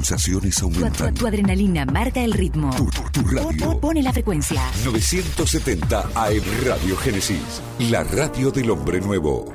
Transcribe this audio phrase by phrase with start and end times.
[0.00, 1.14] pulsaciones Tu, tu- aumentan.
[1.14, 2.70] tu adrenalina marca el ritmo.
[2.74, 3.66] Tu, tu- tu radio.
[3.66, 4.62] Po- po- Pone la frecuencia.
[4.84, 7.60] 970 AM Radio Génesis.
[7.90, 9.54] La radio del hombre nuevo.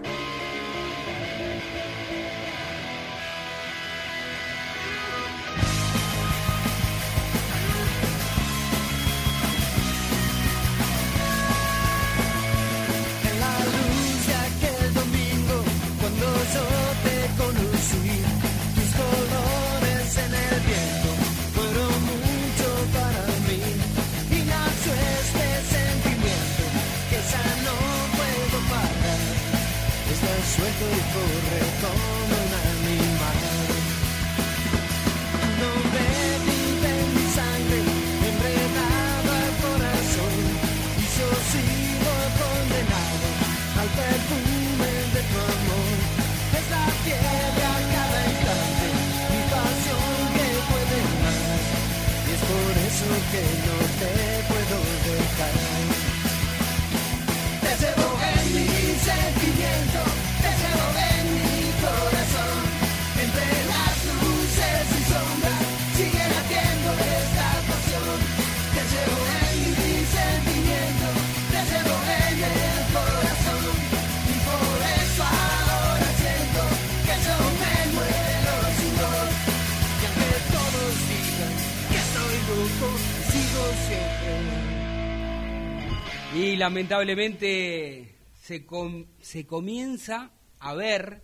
[86.65, 91.21] Lamentablemente se, com- se comienza a ver,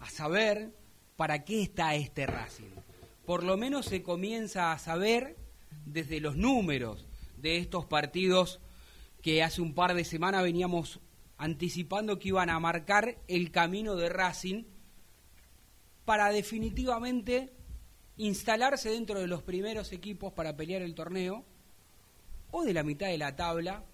[0.00, 0.74] a saber
[1.16, 2.68] para qué está este Racing.
[3.24, 5.38] Por lo menos se comienza a saber
[5.86, 7.06] desde los números
[7.38, 8.60] de estos partidos
[9.22, 11.00] que hace un par de semanas veníamos
[11.38, 14.64] anticipando que iban a marcar el camino de Racing
[16.04, 17.50] para definitivamente
[18.18, 21.46] instalarse dentro de los primeros equipos para pelear el torneo
[22.50, 23.86] o de la mitad de la tabla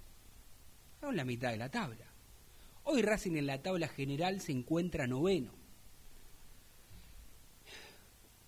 [1.02, 2.06] o en la mitad de la tabla.
[2.84, 5.52] Hoy Racing en la tabla general se encuentra noveno.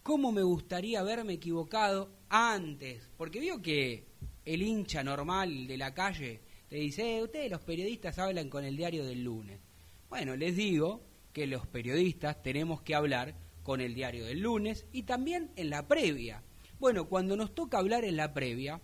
[0.03, 3.09] ¿Cómo me gustaría haberme equivocado antes?
[3.17, 4.05] Porque vio que
[4.45, 8.77] el hincha normal de la calle le dice, "Eh, ustedes los periodistas hablan con el
[8.77, 9.61] diario del lunes.
[10.09, 11.03] Bueno, les digo
[11.33, 15.87] que los periodistas tenemos que hablar con el diario del lunes y también en la
[15.87, 16.43] previa.
[16.81, 18.81] Bueno, cuando nos toca hablar en la previa,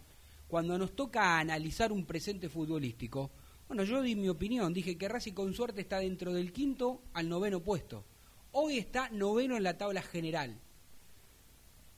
[0.48, 3.30] cuando nos toca analizar un presente futbolístico,
[3.68, 7.28] bueno, yo di mi opinión, dije que Racing con suerte está dentro del quinto al
[7.28, 8.04] noveno puesto.
[8.52, 10.60] Hoy está noveno en la tabla general.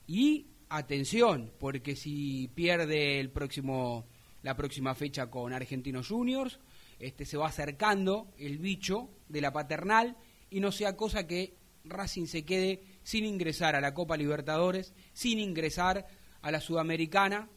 [0.07, 4.05] Y atención, porque si pierde el próximo
[4.41, 6.59] la próxima fecha con Argentinos Juniors,
[6.99, 10.17] este se va acercando el bicho de la paternal
[10.49, 15.39] y no sea cosa que Racing se quede sin ingresar a la Copa Libertadores, sin
[15.39, 16.07] ingresar
[16.41, 17.49] a la Sudamericana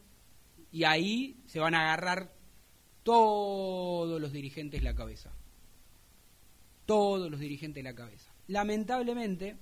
[0.71, 2.33] y ahí se van a agarrar
[3.02, 5.30] todos los dirigentes la cabeza.
[6.86, 8.32] Todos los dirigentes la cabeza.
[8.48, 9.56] Lamentablemente,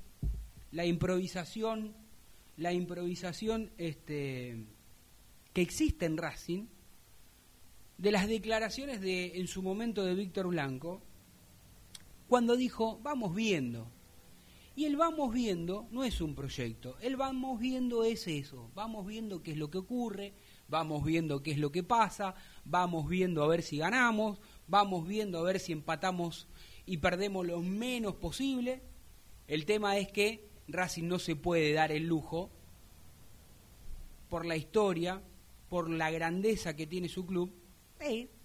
[0.73, 1.95] la improvisación,
[2.57, 4.57] la improvisación este,
[5.53, 6.67] que existe en Racing,
[7.99, 11.03] de las declaraciones de en su momento de Víctor Blanco,
[12.29, 13.89] cuando dijo, vamos viendo.
[14.77, 19.43] Y el vamos viendo no es un proyecto, el vamos viendo es eso, vamos viendo
[19.43, 20.33] qué es lo que ocurre,
[20.71, 24.39] vamos viendo qué es lo que pasa, vamos viendo a ver si ganamos,
[24.69, 26.47] vamos viendo a ver si empatamos
[26.87, 28.81] y perdemos lo menos posible.
[29.49, 32.51] El tema es que Racing no se puede dar el lujo,
[34.29, 35.21] por la historia,
[35.69, 37.53] por la grandeza que tiene su club,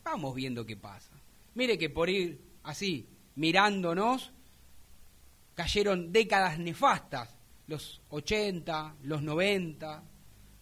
[0.03, 1.11] vamos viendo qué pasa.
[1.53, 4.31] Mire que por ir así, mirándonos,
[5.53, 7.37] cayeron décadas nefastas,
[7.67, 10.03] los 80, los 90,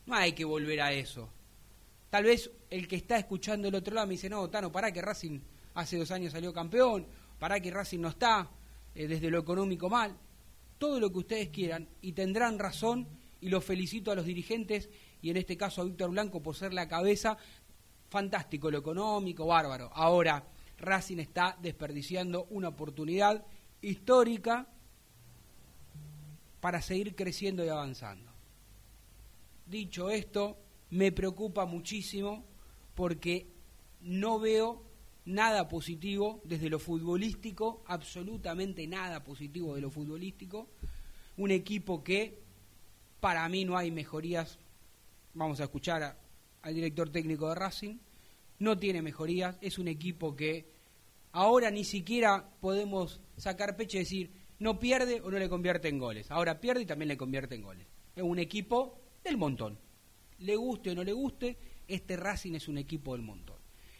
[0.06, 1.30] no hay que volver a eso.
[2.14, 5.02] Tal vez el que está escuchando el otro lado me dice, no, Tano, para que
[5.02, 5.40] Racing
[5.74, 7.08] hace dos años salió campeón,
[7.40, 8.52] para que Racing no está
[8.94, 10.16] eh, desde lo económico mal,
[10.78, 13.08] todo lo que ustedes quieran y tendrán razón
[13.42, 14.92] y los felicito a los dirigentes
[15.24, 17.36] y en este caso a Víctor Blanco por ser la cabeza,
[18.12, 19.90] fantástico lo económico, bárbaro.
[19.92, 20.46] Ahora
[20.78, 23.44] Racing está desperdiciando una oportunidad
[23.82, 24.68] histórica
[26.62, 28.32] para seguir creciendo y avanzando.
[29.66, 30.60] Dicho esto,
[30.94, 32.46] me preocupa muchísimo
[32.94, 33.48] porque
[34.02, 34.84] no veo
[35.26, 40.68] nada positivo desde lo futbolístico, absolutamente nada positivo de lo futbolístico.
[41.38, 42.40] Un equipo que
[43.20, 44.60] para mí no hay mejorías.
[45.34, 46.16] Vamos a escuchar
[46.62, 47.98] al director técnico de Racing.
[48.60, 49.58] No tiene mejorías.
[49.62, 50.68] Es un equipo que
[51.32, 55.98] ahora ni siquiera podemos sacar pecho y decir no pierde o no le convierte en
[55.98, 56.30] goles.
[56.30, 57.88] Ahora pierde y también le convierte en goles.
[58.16, 59.80] Es un equipo del montón.
[60.40, 61.58] Le guste o no le guste,
[61.88, 63.58] este Racing es un equipo del montón.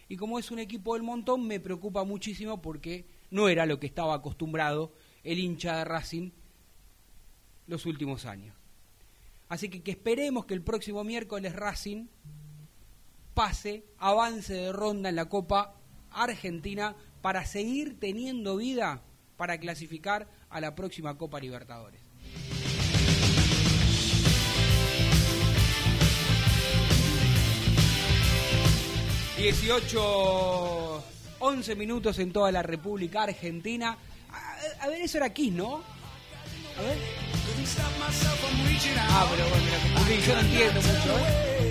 [0.08, 3.86] Y como es un equipo del montón, me preocupa muchísimo porque no era lo que
[3.86, 4.92] estaba acostumbrado
[5.22, 6.30] el hincha de Racing
[7.66, 8.54] los últimos años.
[9.48, 12.06] Así que, que esperemos que el próximo miércoles Racing
[13.34, 15.74] pase, avance de ronda en la Copa
[16.10, 19.02] Argentina para seguir teniendo vida
[19.36, 22.00] para clasificar a la próxima Copa Libertadores.
[29.36, 31.02] ...18...
[31.44, 33.98] 11 minutos en toda la República Argentina.
[34.30, 35.82] A, a ver, eso era aquí, ¿no?
[36.78, 36.96] A ver.
[38.98, 41.70] Ah, pero bueno, confundí, yo no entiendo mucho, ¿eh?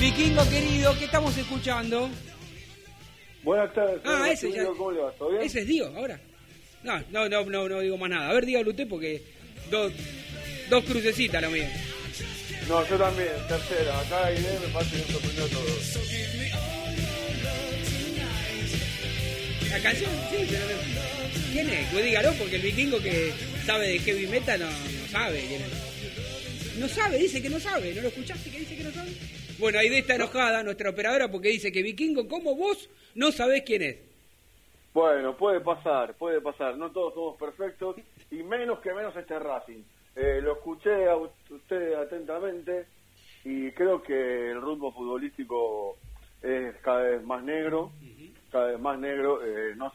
[0.00, 2.10] Vikingo querido, ¿qué estamos escuchando?
[3.42, 4.00] Buenas tardes.
[4.04, 4.64] Ah, ese ya.
[4.64, 5.12] Martínez, ¿Cómo le va?
[5.12, 5.42] ¿Todo bien?
[5.42, 6.20] Ese es Dio, ahora.
[6.82, 8.30] No, no, no, no, no digo más nada.
[8.30, 9.22] A ver, dígalo usted porque
[9.70, 9.92] dos,
[10.68, 11.64] dos crucecitas lo mío.
[12.68, 14.00] No, yo también, tercera.
[14.00, 15.64] Acá Aide me parece que sorprendió todo.
[19.74, 20.78] La canción, sí, pero...
[21.50, 21.92] ¿Quién es?
[21.92, 23.32] Pues dígalo porque el vikingo que
[23.66, 26.78] sabe de heavy metal no, no sabe quién es.
[26.78, 27.92] No sabe, dice que no sabe.
[27.92, 29.10] ¿No lo escuchaste que dice que no sabe?
[29.58, 33.82] Bueno, Aide está enojada, nuestra operadora, porque dice que vikingo, como vos, no sabés quién
[33.82, 33.96] es.
[34.92, 36.76] Bueno, puede pasar, puede pasar.
[36.76, 37.96] No todos somos perfectos
[38.30, 39.82] y menos que menos este Racing.
[40.14, 42.86] Eh, lo escuché a usted atentamente
[43.42, 45.98] y creo que el rumbo futbolístico
[46.44, 47.90] es cada vez más negro,
[48.54, 49.44] cada vez más negro.
[49.44, 49.92] Eh, no,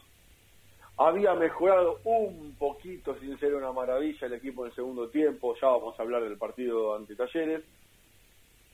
[0.98, 5.56] había mejorado un poquito, sin ser una maravilla, el equipo en el segundo tiempo.
[5.58, 7.62] Ya vamos a hablar del partido ante Talleres.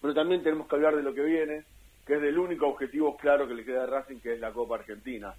[0.01, 1.63] Pero también tenemos que hablar de lo que viene,
[2.05, 4.75] que es del único objetivo claro que le queda a Racing, que es la Copa
[4.75, 5.33] Argentina.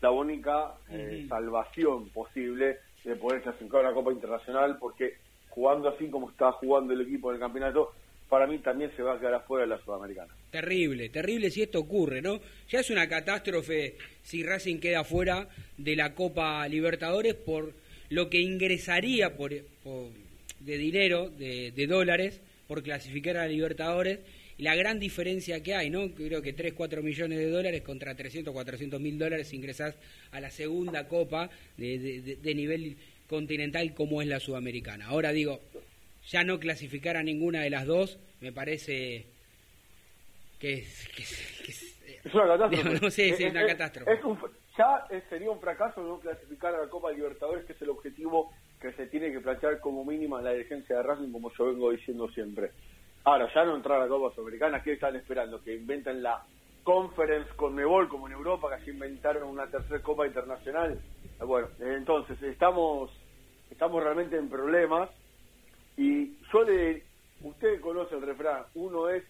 [0.00, 5.18] La única eh, salvación posible de poder clasificar a la Copa Internacional, porque
[5.50, 7.92] jugando así como está jugando el equipo del campeonato,
[8.30, 10.32] para mí también se va a quedar afuera de la Sudamericana.
[10.50, 12.40] Terrible, terrible si esto ocurre, ¿no?
[12.70, 17.72] Ya es una catástrofe si Racing queda fuera de la Copa Libertadores por
[18.08, 20.08] lo que ingresaría por, por-
[20.60, 24.20] de dinero, de, dólares, por clasificar a Libertadores.
[24.58, 26.10] La gran diferencia que hay, ¿no?
[26.10, 29.94] Creo que 3, 4 millones de dólares contra 300, 400 mil dólares ingresás
[30.32, 31.48] a la segunda Copa
[31.78, 32.96] de nivel
[33.26, 35.06] continental como es la Sudamericana.
[35.06, 35.60] Ahora digo,
[36.26, 39.26] ya no clasificar a ninguna de las dos me parece
[40.58, 43.00] que es, que es- que es- eh, Es una catástrofe.
[43.00, 44.20] No sé, Es- una catástrofe.
[44.24, 44.38] un-
[44.76, 48.92] ya sería un fracaso no clasificar a la Copa Libertadores, que es el objetivo que
[48.92, 52.70] se tiene que plantear como mínima la dirigencia de Racing, como yo vengo diciendo siempre.
[53.24, 55.62] Ahora, ya no entrar a la Copa Sudamericana, ¿qué están esperando?
[55.62, 56.42] Que inventen la
[56.82, 60.98] Conference con Mebol, como en Europa, que se inventaron una tercera Copa Internacional.
[61.40, 63.10] Bueno, entonces, estamos,
[63.70, 65.10] estamos realmente en problemas.
[66.00, 67.02] Y yo le.
[67.42, 69.22] Usted conoce el refrán: uno es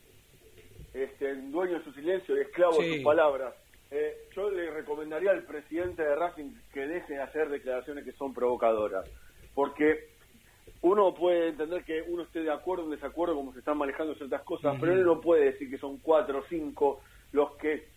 [0.94, 3.54] este, dueño de su silencio y esclavo de sus palabras.
[3.90, 8.32] Eh, yo le recomendaría al presidente de Racing que deje de hacer declaraciones que son
[8.32, 9.04] provocadoras.
[9.52, 10.10] Porque
[10.82, 14.14] uno puede entender que uno esté de acuerdo o en desacuerdo como se están manejando
[14.14, 17.00] ciertas cosas, pero él no puede decir que son cuatro o cinco
[17.32, 17.88] los que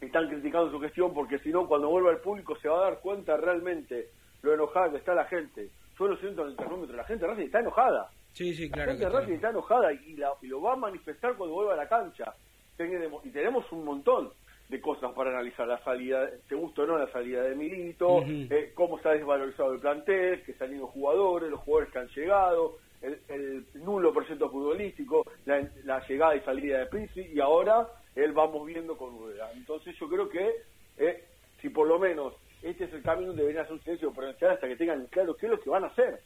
[0.00, 3.00] están criticando su gestión, porque si no, cuando vuelva al público se va a dar
[3.00, 4.08] cuenta realmente
[4.40, 5.68] lo enojada que está la gente.
[5.98, 8.10] Yo lo siento en el termómetro, la gente de Racing está enojada.
[8.32, 8.90] Sí, sí, La claro.
[8.92, 9.50] gente que de Racing está.
[9.50, 12.34] enojada y, la- y lo va a manifestar cuando vuelva a la cancha.
[12.76, 14.32] Tenemos- y tenemos un montón
[14.68, 15.68] de cosas para analizar.
[15.68, 19.72] La salida, te gusta o no, la salida de Milito, eh, cómo se ha desvalorizado
[19.72, 25.24] el plantel, que ido jugadores, los jugadores que han llegado, el, el nulo proyecto futbolístico,
[25.44, 29.52] la, la llegada y salida de Pizzi, y ahora él vamos viendo con Rueda.
[29.52, 30.50] Entonces yo creo que
[30.96, 31.24] eh,
[31.60, 32.32] si por lo menos
[32.64, 35.52] este es el camino, deberían hacer un silencio pronunciar hasta que tengan claro qué es
[35.52, 36.20] lo que van a hacer.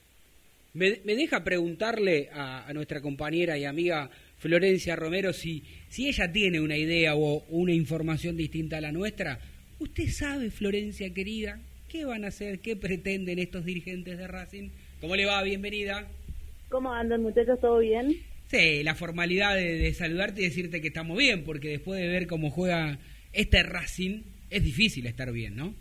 [0.74, 6.30] Me, me deja preguntarle a, a nuestra compañera y amiga Florencia Romero si, si ella
[6.30, 9.40] tiene una idea o una información distinta a la nuestra.
[9.80, 14.70] ¿Usted sabe, Florencia querida, qué van a hacer, qué pretenden estos dirigentes de Racing?
[15.00, 15.42] ¿Cómo le va?
[15.42, 16.06] Bienvenida.
[16.68, 17.58] ¿Cómo andan muchachos?
[17.60, 18.14] ¿Todo bien?
[18.46, 22.26] Sí, la formalidad de, de saludarte y decirte que estamos bien, porque después de ver
[22.26, 22.98] cómo juega
[23.32, 25.74] este Racing, es difícil estar bien, ¿no?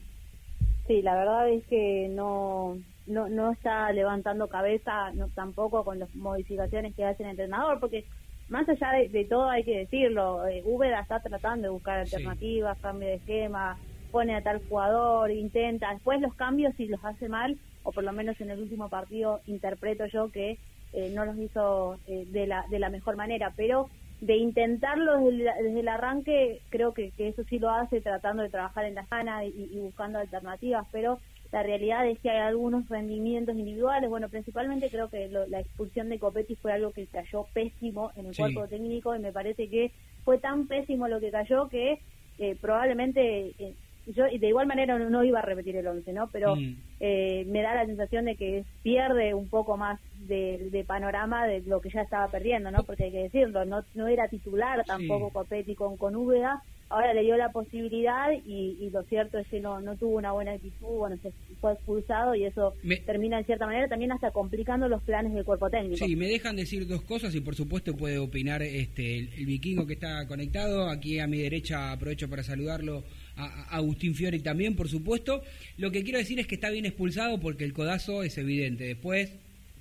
[0.88, 6.14] Sí, la verdad es que no no, no está levantando cabeza no, tampoco con las
[6.16, 8.06] modificaciones que hace el entrenador, porque
[8.48, 12.40] más allá de, de todo hay que decirlo, eh, Úbeda está tratando de buscar Sí.
[12.40, 17.28] alternativas, cambio de esquema, pone a tal jugador, intenta, después los cambios si los hace
[17.30, 20.60] mal, o por lo menos en el último partido interpreto yo que
[20.94, 25.30] eh, no los hizo eh, de, la, de la mejor manera, pero de intentarlo desde,
[25.30, 28.96] el- desde el arranque, creo que, que eso sí lo hace tratando de trabajar en
[28.96, 31.20] la sana y, y buscando alternativas, pero
[31.52, 34.10] la realidad es que hay algunos rendimientos individuales.
[34.10, 38.26] Bueno, principalmente creo que lo- la expulsión de Copetti fue algo que cayó pésimo en
[38.28, 38.38] el Sí.
[38.38, 39.94] cuerpo técnico y me parece que
[40.24, 42.02] fue tan pésimo lo que cayó que
[42.38, 46.30] eh, probablemente eh, yo de igual manera no, no iba a repetir el 11, ¿no?
[46.32, 46.76] Pero Mm.
[47.00, 51.62] eh, me da la sensación de que pierde un poco más de, de panorama de
[51.62, 52.84] lo que ya estaba perdiendo, ¿no?
[52.84, 55.34] Porque hay que decirlo, no, no era titular tampoco Sí.
[55.34, 59.60] Copetti con, con Úbeda, ahora le dio la posibilidad y, y lo cierto es que
[59.60, 63.46] no, no tuvo una buena actitud, bueno, se fue expulsado y eso Me- termina en
[63.46, 65.98] cierta manera también hasta complicando los planes del cuerpo técnico.
[65.98, 69.86] Sí, me dejan decir dos cosas y por supuesto puede opinar este el, el vikingo
[69.86, 70.90] que está conectado.
[70.90, 73.04] Aquí a mi derecha aprovecho para saludarlo
[73.38, 75.44] a, a Agustín Fiori también, por supuesto.
[75.78, 78.84] Lo que quiero decir es que está bien expulsado porque el codazo es evidente.
[78.86, 79.30] Después,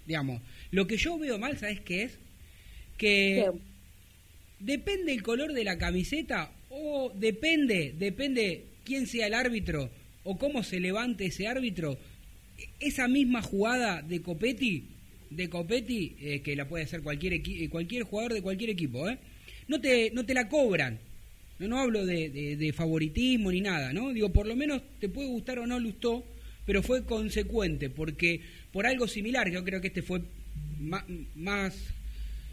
[0.06, 2.18] digamos, lo que yo veo mal, ¿sabes qué es?
[2.96, 3.58] Que Sí.
[4.60, 9.90] depende el color de la camiseta o depende, depende quién sea el árbitro
[10.24, 11.98] o cómo se levante ese árbitro.
[12.80, 14.84] Esa misma jugada de Copetti,
[15.30, 19.18] de Copetti, eh, que la puede hacer cualquier cualquier jugador de cualquier equipo, ¿eh?
[19.68, 20.98] no te no te la cobran.
[21.58, 24.12] No, hablo de, favoritismo ni nada, ¿no?
[24.12, 26.24] Digo, por lo menos te puede gustar o no Lustó,
[26.66, 28.40] pero fue consecuente, porque
[28.72, 30.20] por algo similar, yo creo que este fue
[30.78, 31.74] ma- más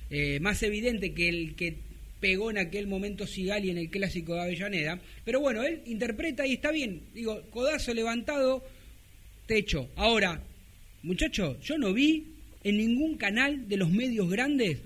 [0.10, 1.75] eh, más evidente que el que
[2.19, 5.01] pegó en aquel momento Sigali en el clásico de Avellaneda.
[5.25, 7.01] Pero bueno, él interpreta y está bien.
[7.13, 8.63] Digo, codazo levantado,
[9.48, 9.89] techo.
[9.95, 10.41] Ahora,
[11.01, 12.27] muchacho, yo no vi
[12.63, 14.77] en ningún canal de los medios grandes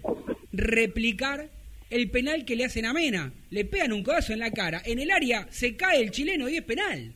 [0.54, 1.50] replicar
[1.90, 3.34] el penal que le hacen a Mena.
[3.50, 4.82] Le pegan un codazo en la cara.
[4.86, 7.14] En el área se cae el chileno y es penal.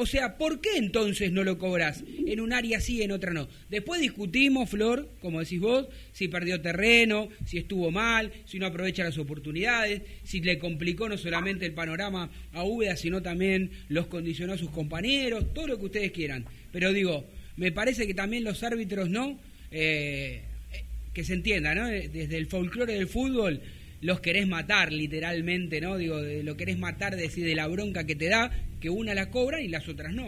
[0.00, 2.04] O sea, ¿por qué entonces no lo cobras?
[2.24, 3.48] En un área sí, en otra no.
[3.68, 9.02] Después discutimos, Flor, como decís vos, si perdió terreno, si estuvo mal, si no aprovecha
[9.02, 14.52] las oportunidades, si le complicó no solamente el panorama a Úbeda, sino también los condicionó
[14.52, 16.44] a sus compañeros, todo lo que ustedes quieran.
[16.70, 19.36] Pero digo, me parece que también los árbitros, ¿no?
[19.72, 21.88] Eh, eh, que se entienda, ¿no?
[21.88, 23.60] Eh, Desde el folclore del fútbol
[24.00, 25.96] los querés matar, literalmente, ¿no?
[25.96, 28.50] Digo, de- lo querés matar, decir, de la bronca que te da,
[28.80, 30.26] que una la cobran y las otras no.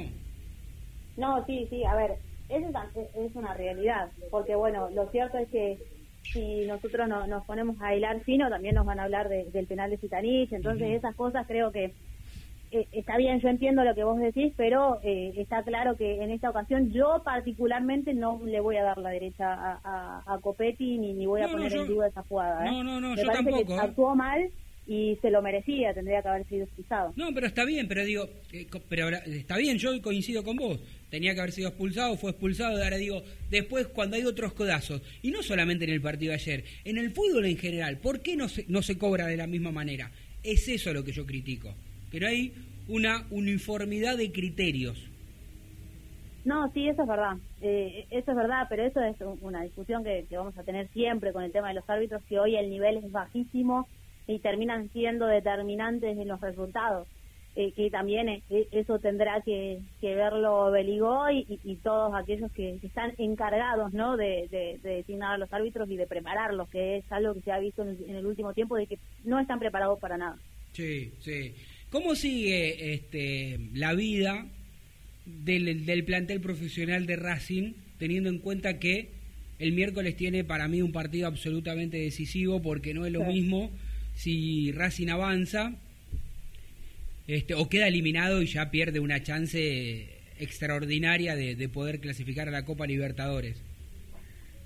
[1.16, 2.66] No, sí, sí, a ver, eso
[3.14, 5.78] es, una realidad, porque bueno, lo cierto es que
[6.32, 9.66] si nosotros no- nos ponemos a hilar fino, también nos van a hablar de- del
[9.66, 11.94] penal de Citanich, entonces esas cosas creo que
[12.72, 16.30] eh, está bien, yo entiendo lo que vos decís, pero eh, está claro que en
[16.30, 20.98] esta ocasión yo particularmente no le voy a dar la derecha a, a, a Copetti
[20.98, 22.66] ni, ni voy a No, no, poner yo- en duda esa jugada.
[22.66, 22.70] ¿eh?
[22.70, 23.80] No, no, no, Me yo parece tampoco, que ¿eh?
[23.82, 24.50] actuó mal
[24.86, 27.12] y se lo merecía, tendría que haber sido expulsado.
[27.14, 30.80] No, pero está bien, pero digo, eh, pero ahora, está bien, yo coincido con vos.
[31.10, 35.00] Tenía que haber sido expulsado, fue expulsado, y ahora digo, después cuando hay otros codazos,
[35.22, 38.36] y no solamente en el partido de ayer, en el fútbol en general, ¿por qué
[38.36, 40.10] no se, no se cobra de la misma manera?
[40.42, 41.74] Es eso lo que yo critico.
[42.10, 42.52] Pero hay
[42.88, 44.98] una uniformidad de criterios.
[46.44, 47.36] No, sí, eso es verdad.
[47.60, 50.88] Eh, eso es verdad, pero eso es un- una discusión que, que vamos a tener
[50.88, 53.86] siempre con el tema de los árbitros, que hoy el nivel es bajísimo
[54.26, 57.06] y terminan siendo determinantes en los resultados.
[57.56, 62.50] Eh, que también eh, eh, eso tendrá que, que verlo Beligó y, y- todos aquellos
[62.52, 64.16] que, que están encargados ¿no?
[64.16, 67.50] de, de- de designar a los árbitros y de prepararlos, que es algo que se
[67.50, 70.36] ha visto en, en el último tiempo de que no están preparados para nada.
[70.72, 71.52] Sí, sí.
[71.90, 74.46] ¿Cómo sigue este, la vida
[75.26, 79.08] del, del plantel profesional de Racing, teniendo en cuenta que
[79.58, 83.32] el miércoles tiene para mí un partido absolutamente decisivo, porque no es lo Sí.
[83.32, 83.70] mismo
[84.14, 85.74] si Racing avanza
[87.26, 92.50] este, o queda eliminado y ya pierde una chance extraordinaria de, de poder clasificar a
[92.50, 93.62] la Copa Libertadores.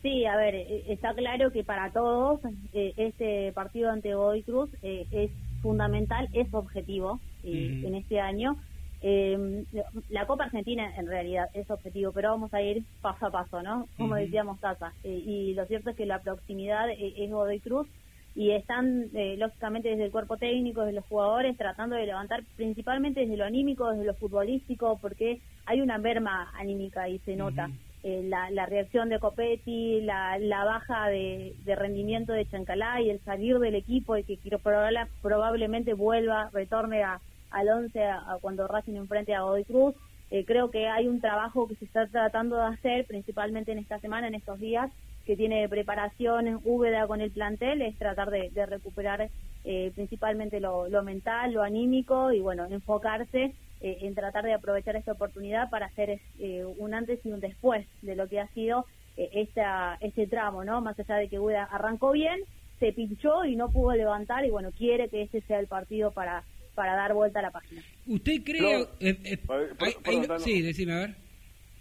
[0.02, 2.40] Sí, a ver, eh, está claro que para todos
[2.74, 5.30] eh, este partido ante Godoy Cruz eh, es
[5.64, 8.56] fundamental, es objetivo eh, en este año.
[9.00, 9.64] Eh,
[10.10, 13.86] la Copa Argentina en realidad es objetivo, pero vamos a ir paso a paso, ¿no?
[13.96, 14.92] Como decíamos Tata.
[15.02, 17.88] Eh, y lo cierto es que la proximidad eh, es Godoy Cruz
[18.34, 23.20] y están, eh, lógicamente, desde el cuerpo técnico, desde los jugadores, tratando de levantar principalmente
[23.20, 27.70] desde lo anímico, desde lo futbolístico, porque hay una merma anímica y se nota.
[28.06, 33.74] Eh, la, reacción de Copetti, la, baja de, rendimiento de Chancalá y el salir del
[33.74, 39.34] equipo y que quiero proba- probablemente vuelva, retorne a, al 11 a, cuando Racing enfrente
[39.34, 39.94] a Godoy Cruz.
[40.30, 43.98] Eh, creo que hay un trabajo que se está tratando de hacer, principalmente en esta
[44.00, 44.92] semana, en estos días,
[45.24, 49.30] que tiene preparación húmeda con el plantel, es tratar de, de recuperar
[49.64, 53.54] eh, principalmente lo, lo mental, lo anímico y bueno, enfocarse
[53.84, 57.86] eh, en tratar de aprovechar esta oportunidad para hacer eh, un antes y un después
[58.00, 58.86] de lo que ha sido
[59.18, 60.80] eh, esta, este tramo, ¿no?
[60.80, 62.40] Más allá de que Buda arrancó bien,
[62.80, 66.44] se pinchó y no pudo levantar y bueno, quiere que este sea el partido para,
[66.74, 67.82] para dar vuelta a la página.
[68.06, 68.58] ¿Usted cree...
[68.58, 69.38] Flor, eh, eh,
[69.78, 71.16] hay- hay- sí, decime, a ver.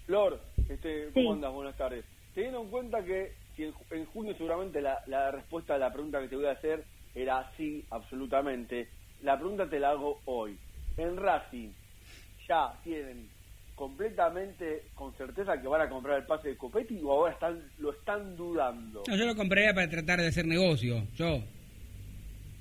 [0.06, 1.14] Flor, este, Sí.
[1.14, 1.54] ¿cómo andas?
[1.54, 2.04] Buenas tardes.
[2.34, 6.20] Teniendo en cuenta que si en, en junio seguramente la, la respuesta a la pregunta
[6.20, 6.84] que te voy a hacer
[7.16, 8.90] era sí, absolutamente.
[9.22, 10.58] La pregunta te la hago hoy.
[10.98, 11.72] En Racing,
[12.48, 13.30] ¿ya tienen
[13.76, 17.92] completamente con certeza que van a comprar el pase de Copetti o ahora están lo
[17.92, 19.04] están dudando?
[19.08, 21.08] No, yo lo compraría para tratar de hacer negocio.
[21.16, 21.40] Yo.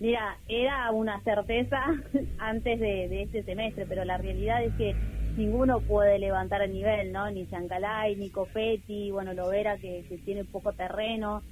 [0.00, 1.84] Mira, era una certeza
[2.38, 4.96] antes de, de este semestre, pero la realidad es que
[5.36, 7.30] ninguno puede levantar el nivel, ¿no?
[7.30, 11.42] Ni Chancalay, ni Copetti, bueno, Lovera que, que tiene poco terreno.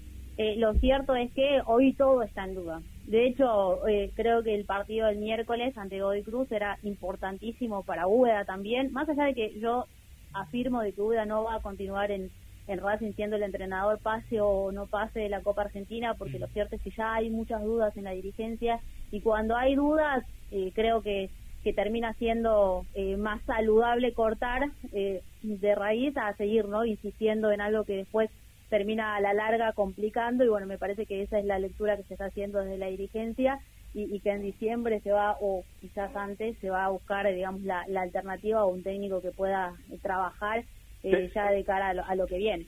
[0.42, 2.80] Eh, lo cierto es que hoy todo está en duda.
[3.04, 8.06] De hecho, eh, creo que el partido del miércoles ante Godoy Cruz era importantísimo para
[8.06, 9.84] Úbeda también, más allá de que yo
[10.32, 12.30] afirmo de que Úbeda no va a continuar en,
[12.68, 16.46] en Racing siendo el entrenador pase o no pase de la Copa Argentina, porque lo
[16.46, 18.80] cierto es que ya hay muchas dudas en la dirigencia
[19.10, 21.28] y cuando hay dudas eh, creo que,
[21.62, 27.60] que termina siendo eh, más saludable cortar eh, de raíz a seguir no insistiendo en
[27.60, 28.30] algo que después
[28.70, 32.04] termina a la larga complicando y bueno, me parece que esa es la lectura que
[32.04, 33.58] se está haciendo desde la dirigencia
[33.92, 37.62] y, y que en diciembre se va, o quizás antes, se va a buscar, digamos,
[37.62, 40.60] la, la alternativa o un técnico que pueda trabajar
[41.02, 41.32] eh, Sí.
[41.34, 42.66] ya de cara a lo, a lo que viene.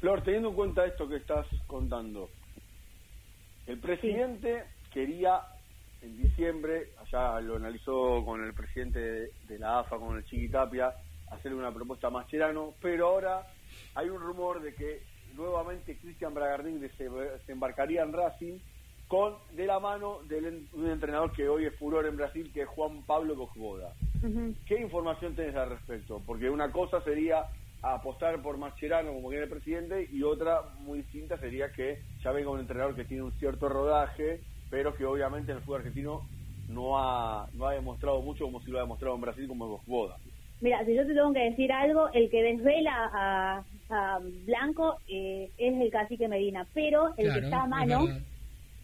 [0.00, 2.28] Flor, teniendo en cuenta esto que estás contando,
[3.66, 5.40] el presidente quería
[6.00, 10.94] en diciembre, allá lo analizó con el presidente de, de la AFA, con el Chiquitapia,
[11.30, 13.42] hacerle una propuesta a Mascherano, pero ahora
[13.94, 15.02] hay un rumor de que
[15.38, 17.08] nuevamente Cristian Bragardín se,
[17.46, 18.58] se embarcaría en Racing
[19.06, 22.68] con de la mano de un entrenador que hoy es furor en Brasil, que es
[22.68, 23.94] Juan Pablo Bojboda.
[24.22, 24.54] Ujú.
[24.66, 26.20] ¿Qué información tenés al respecto?
[26.26, 27.46] Porque una cosa sería
[27.80, 32.50] apostar por Mascherano como viene el presidente y otra muy distinta sería que ya venga
[32.50, 36.22] un entrenador que tiene un cierto rodaje, pero que obviamente en el fútbol argentino
[36.68, 40.16] no ha, no ha demostrado mucho como si lo ha demostrado en Brasil como Boda.
[40.60, 45.50] Mira, si yo te tengo que decir algo, el que desvela a, a Blanco eh,
[45.56, 48.08] es el cacique Medina, pero el Claro, que está a mano,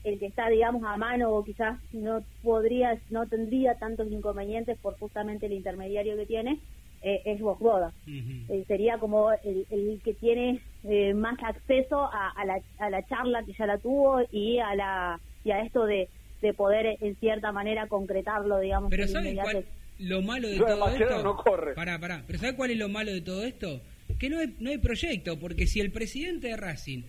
[0.04, 4.96] el que está, digamos, a mano o quizás no podría, no tendría tantos inconvenientes por
[4.98, 6.59] justamente el intermediario que tiene,
[7.02, 7.92] eh, es Bosboda.
[8.07, 13.02] Eh, sería como el, el que tiene eh, más acceso a, a la, a la
[13.07, 16.09] charla que ya la tuvo y a la y a esto de,
[16.40, 18.88] de poder en cierta manera concretarlo, digamos.
[18.90, 19.50] Pero en ¿sabes inmediato.
[19.50, 19.64] cuál
[19.98, 21.22] lo malo de todo esto?
[21.22, 21.74] no corre.
[21.74, 22.24] Pará, pará.
[22.26, 23.81] Pero ¿sabes cuál es lo malo de todo esto?
[24.18, 27.03] Que no hay, no hay proyecto, porque si el presidente de Racing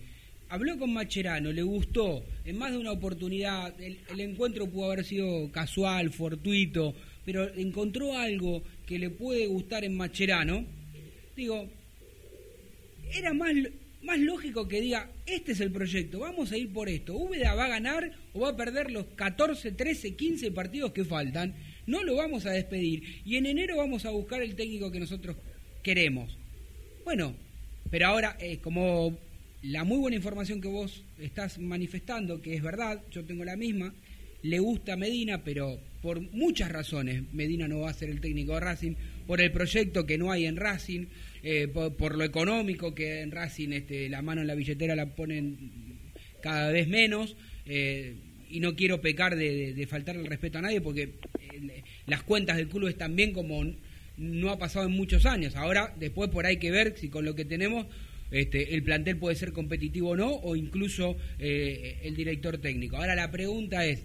[0.48, 5.50] habló con Macherano, le gustó, en más de una oportunidad, el, encuentro pudo haber sido
[5.50, 10.64] casual, fortuito, pero encontró algo que le puede gustar en Macherano,
[11.36, 11.68] digo,
[13.12, 13.52] era más,
[14.02, 17.14] más lógico que diga, este es el proyecto, vamos a ir por esto.
[17.16, 21.54] Úbeda va a ganar o va a perder los 14, 13, 15 partidos que faltan.
[21.86, 23.22] No lo vamos a despedir.
[23.24, 25.36] Y en enero vamos a buscar el técnico que nosotros
[25.82, 26.36] queremos.
[27.06, 27.36] Bueno,
[27.88, 29.16] pero ahora, eh, como
[29.62, 33.94] la muy buena información que vos estás manifestando, que es verdad, yo tengo la misma,
[34.42, 38.60] le gusta Medina, pero por muchas razones Medina no va a ser el técnico de
[38.60, 41.06] Racing, por el proyecto que no hay en Racing,
[41.44, 45.70] eh, por, lo económico que en Racing este, la mano en la billetera la ponen
[46.42, 48.16] cada vez menos, eh,
[48.50, 51.10] y no quiero pecar de, de, faltarle el respeto a nadie porque
[52.06, 53.64] las cuentas del club están bien como
[54.16, 55.56] no ha pasado en muchos años.
[55.56, 57.86] Ahora, después por ahí hay que ver si con lo que tenemos
[58.30, 62.96] este, el plantel puede ser competitivo o no, o incluso eh, el director técnico.
[62.96, 64.02] Ahora la pregunta es,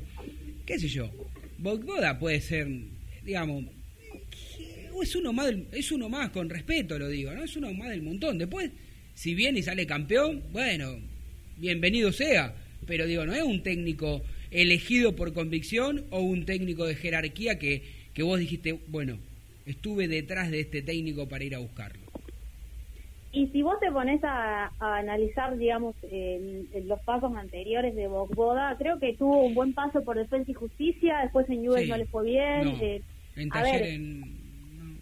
[0.66, 1.12] qué sé yo,
[1.58, 2.68] Bogboda puede ser,
[3.24, 3.66] digamos,
[5.02, 7.44] es uno más, es uno más con respeto lo digo, ¿no?
[7.44, 8.38] Es uno más del montón.
[8.38, 8.72] Después,
[9.14, 11.00] si viene y sale campeón, bueno,
[11.58, 16.96] bienvenido sea, pero digo, no es un técnico elegido por convicción o un técnico de
[16.96, 17.82] jerarquía que,
[18.14, 19.18] que vos dijiste, bueno,
[19.66, 22.08] estuve detrás de este técnico para ir a buscarlo.
[23.34, 28.76] Y si vos te pones a, a analizar, digamos, el- los pasos anteriores de Bogboda,
[28.78, 31.88] creo que tuvo un buen paso por Defensa y Justicia, después en Juve Sí.
[31.88, 32.62] no le fue bien.
[32.64, 33.04] No, eh,
[33.36, 34.41] en a taller ver, en...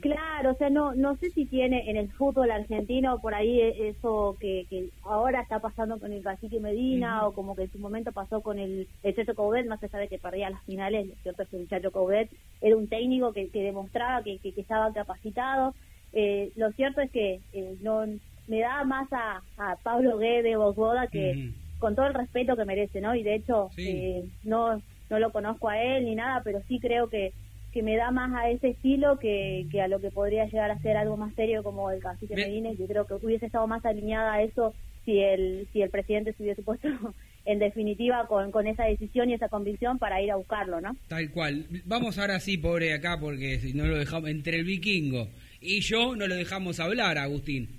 [0.01, 3.89] Claro, o sea, no no sé si tiene en el fútbol argentino por ahí e-
[3.89, 7.79] eso que, que ahora está pasando con el Cacique Medina o como que en su
[7.79, 11.43] momento pasó con el, el Chacho Coudet, más allá de que perdía las finales, cierto
[11.43, 12.29] es que el Chacho Coudet
[12.62, 15.75] era un técnico que, que demostraba que, que, que estaba capacitado.
[16.13, 18.05] Eh, lo cierto es que eh, no
[18.47, 21.33] me da más a, a Pablo Guede Bosboda que
[21.77, 23.15] con todo el respeto que merece, ¿no?
[23.15, 23.89] Y de hecho Sí.
[23.89, 27.33] eh, no no lo conozco a él ni nada, pero sí creo que
[27.71, 30.79] que me da más a ese estilo que, que a lo que podría llegar a
[30.79, 32.36] ser algo más serio como el cacique.
[32.36, 34.73] Medina yo creo que hubiese estado más alineada a eso
[35.05, 36.88] si el si el presidente se hubiese puesto
[37.45, 40.95] en definitiva con, con esa decisión y esa convicción para ir a buscarlo, ¿no?
[41.08, 41.65] Tal cual.
[41.86, 45.27] Vamos ahora sí, pobre acá, porque si no lo dejamos entre el vikingo
[45.62, 47.69] y yo no lo dejamos hablar, Agustín.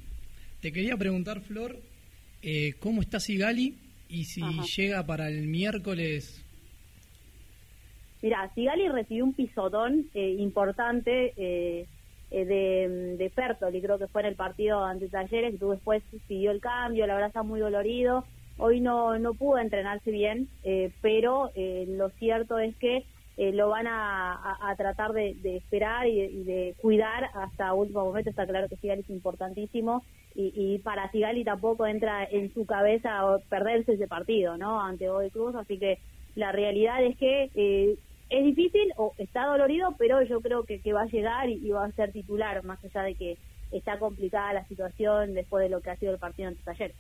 [0.61, 1.81] Te quería preguntar, Flor,
[2.43, 3.77] eh, ¿cómo está Sigali?
[4.09, 4.63] Y si Ajá.
[4.77, 6.40] llega para el miércoles.
[8.23, 11.89] Mira, Sigali recibió un pisotón eh, importante eh,
[12.31, 16.51] eh, de, de Fertoli, creo que fue en el partido ante Talleres, que después pidió
[16.51, 18.27] el cambio, la verdad está muy dolorido.
[18.57, 23.07] Hoy no, no pudo entrenarse bien, eh, pero eh, lo cierto es que
[23.37, 24.35] lo van a,
[24.71, 28.29] a- tratar de, de esperar y de, cuidar hasta último momento.
[28.29, 30.05] Está claro que Sigali es importantísimo
[30.35, 34.83] y, y para Sigali tampoco entra en su cabeza perderse ese partido, ¿no?
[34.83, 36.01] Ante Godoy Cruz, así que
[36.35, 37.99] la realidad es que eh,
[38.31, 41.93] es difícil o está dolorido, pero yo creo que, va a llegar y, va a
[41.93, 43.37] ser titular, más allá de que
[43.73, 46.97] está complicada la situación después de lo que ha sido el partido ante Talleres.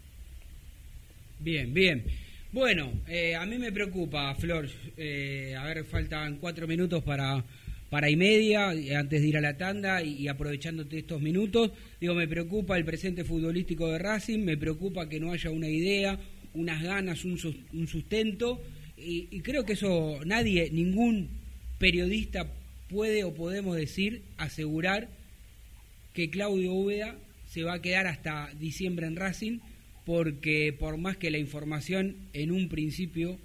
[1.39, 2.05] Bien, bien.
[2.53, 4.69] Bueno, eh, a mí me preocupa, Flor.
[4.97, 7.45] Eh, a ver, faltan cuatro minutos para,
[7.89, 11.71] para y media, eh, antes de ir a la tanda y, y aprovechándote estos minutos.
[12.01, 16.19] Digo, me preocupa el presente futbolístico de Racing, me preocupa que no haya una idea,
[16.55, 17.39] unas ganas, un,
[17.73, 18.61] un sustento.
[19.03, 21.29] Y, y creo que eso nadie, ningún
[21.79, 22.53] periodista
[22.89, 25.09] puede o podemos decir, asegurar
[26.13, 27.17] que Claudio Úbeda
[27.49, 29.59] se va a quedar hasta diciembre en Racing,
[30.05, 33.39] porque por más que la información en un principio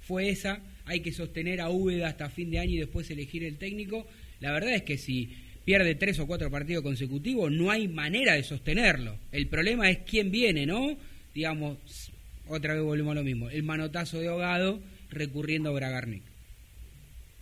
[0.00, 3.56] fue esa, hay que sostener a Úbeda hasta fin de año y después elegir el
[3.56, 4.06] técnico.
[4.40, 5.30] La verdad es que si
[5.64, 9.16] pierde tres o cuatro partidos consecutivos, no hay manera de sostenerlo.
[9.30, 10.96] El problema es quién viene, ¿no?
[11.34, 11.78] Digamos,
[12.48, 14.80] otra vez volvemos a lo mismo, el manotazo de ahogado
[15.12, 16.24] recurriendo a Bragarnik.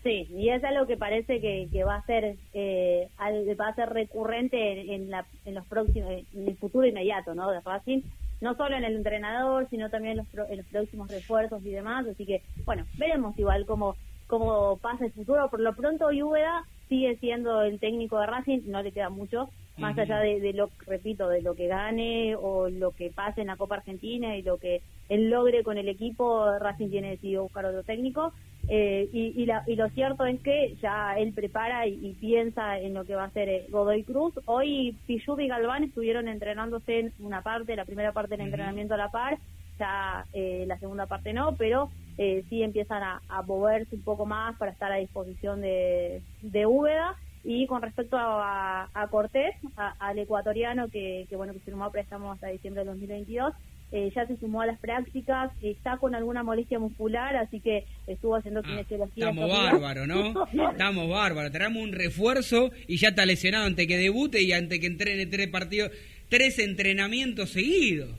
[0.02, 3.90] Sí, y es algo que parece que, que va a ser eh, va a ser
[3.90, 7.50] recurrente en, en la, en los próximos en el futuro inmediato, ¿no?
[7.50, 8.02] De Racing,
[8.40, 11.70] no solo en el entrenador, sino también en los, pro- en los próximos refuerzos y
[11.70, 12.06] demás.
[12.08, 15.50] Así que, bueno, veremos igual cómo cómo pasa el futuro.
[15.50, 19.48] Por lo pronto, Úbeda sigue siendo el técnico de Racing, no le queda mucho,
[19.78, 23.46] más allá de, de lo, repito, de lo que gane o lo que pase en
[23.46, 27.64] la Copa Argentina y lo que él logre con el equipo, Racing tiene decidido buscar
[27.64, 28.34] otro técnico.
[28.68, 32.78] Eh, y, y, la- y lo cierto es que ya él prepara y, y piensa
[32.78, 34.34] en lo que va a ser eh, Godoy Cruz.
[34.44, 38.98] Hoy Pichud y Galván estuvieron entrenándose en una parte, la primera parte del entrenamiento a
[38.98, 39.38] la par,
[39.78, 41.88] ya eh, la segunda parte no, pero
[42.22, 46.66] eh, sí empiezan a, a moverse un poco más para estar a disposición de, de
[46.66, 47.16] Úbeda.
[47.42, 52.48] Y con respecto a, a Cortés, al ecuatoriano que, que bueno que firmó préstamo hasta
[52.48, 53.54] diciembre del 2022,
[53.92, 58.36] eh, ya se sumó a las prácticas, está con alguna molestia muscular, así que estuvo
[58.36, 59.30] haciendo Ah, kinesiología.
[59.30, 60.44] estamos bárbaros, ¿no?
[60.70, 61.50] Estamos bárbaros.
[61.50, 65.48] Tenemos un refuerzo y ya está lesionado antes que debute y antes que entrene tres
[65.48, 65.90] partidos,
[66.28, 68.10] tres entrenamientos seguidos.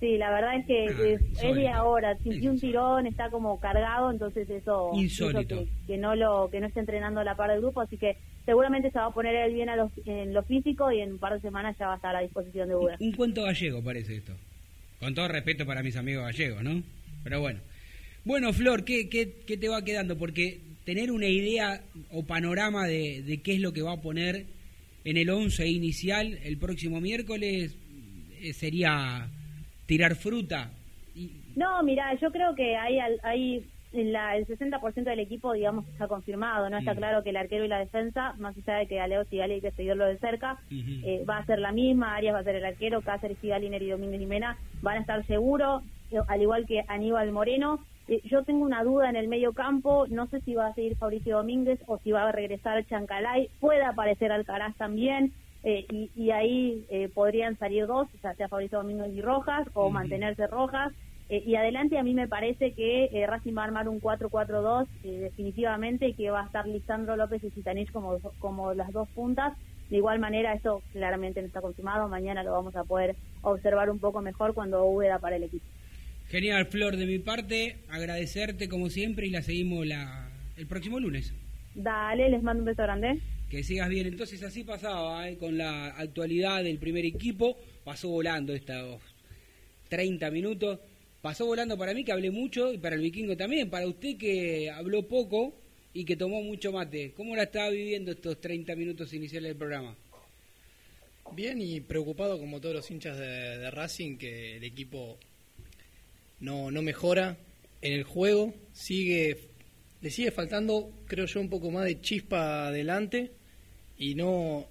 [0.00, 2.16] Sí, la verdad es que Ah, es, de ahora.
[2.18, 5.60] Sintió un tirón, está como cargado, entonces eso Insólito.
[5.60, 8.16] que, que no lo que no esté entrenando a la par del grupo, así que
[8.44, 11.18] seguramente se va a poner él bien a los- en lo físico y en un
[11.18, 12.96] par de semanas ya va a estar a disposición de Uber.
[13.00, 14.32] Un cuento gallego parece esto.
[15.00, 16.82] Con todo respeto para mis amigos gallegos, ¿no?
[17.22, 17.60] Pero bueno.
[18.24, 20.16] Bueno, Flor, ¿qué, qué, qué te va quedando?
[20.18, 24.44] Porque tener una idea o panorama de, de qué es lo que va a poner
[25.04, 27.76] en el 11 inicial el próximo miércoles
[28.42, 29.28] eh, sería
[29.86, 30.70] tirar fruta.
[31.14, 35.86] Y, No, mira, yo creo que hay, al- hay la, el 60% del equipo, digamos,
[35.88, 36.78] está confirmado, ¿no?
[36.78, 36.96] Está Mm.
[36.96, 39.60] claro que el arquero y la defensa, más allá de que a Leo Sigali hay
[39.60, 42.64] que seguirlo de cerca, eh, va a ser la misma, Arias va a ser el
[42.64, 46.82] arquero, Cáceres, Sigali, Neri, Domínguez y Mena van a estar seguros, eh, al igual que
[46.88, 47.78] Aníbal Moreno.
[48.08, 50.96] Eh, yo tengo una duda en el medio campo, no sé si va a seguir
[50.96, 55.32] Fabricio Domínguez o si va a regresar Chancalay, puede aparecer Alcaraz también,
[55.64, 59.90] eh, y, y ahí eh, podrían salir dos, ya sea Fabricio Domínguez y Rojas, o
[59.90, 60.92] mantenerse Rojas.
[61.30, 64.86] Eh, y adelante a mí me parece que eh, Racing va a armar un 4-4-2
[65.04, 69.08] eh, definitivamente y que va a estar Lisandro López y Zitanich como, como las dos
[69.10, 69.56] puntas.
[69.88, 72.08] De igual manera, eso claramente no está confirmado.
[72.08, 75.64] Mañana lo vamos a poder observar un poco mejor cuando Úbeda para el equipo.
[76.28, 81.34] Genial, Flor, de mi parte, agradecerte como siempre y la seguimos la, el próximo lunes.
[81.74, 83.20] Dale, les mando un beso grande.
[83.54, 84.08] Que sigas bien.
[84.08, 85.36] Entonces así pasaba, ¿eh?
[85.36, 87.56] con la actualidad del primer equipo.
[87.84, 89.00] Pasó volando estos
[89.90, 90.80] 30 minutos.
[91.22, 93.70] Pasó volando para mí, que hablé mucho, y para el vikingo también.
[93.70, 95.54] Para usted que habló poco
[95.92, 97.12] y que tomó mucho mate.
[97.12, 99.96] ¿Cómo la estaba viviendo estos 30 minutos iniciales del programa?
[101.36, 105.16] Bien y preocupado como todos los hinchas de, de Racing que el equipo
[106.40, 107.36] no, no mejora
[107.82, 109.38] en el juego, sigue
[110.02, 113.30] le sigue faltando, creo yo, un poco más de chispa adelante
[113.98, 114.66] y no,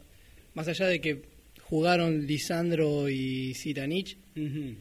[0.53, 1.21] más allá de que
[1.61, 4.75] jugaron Lisandro y Zitanich, Ujú.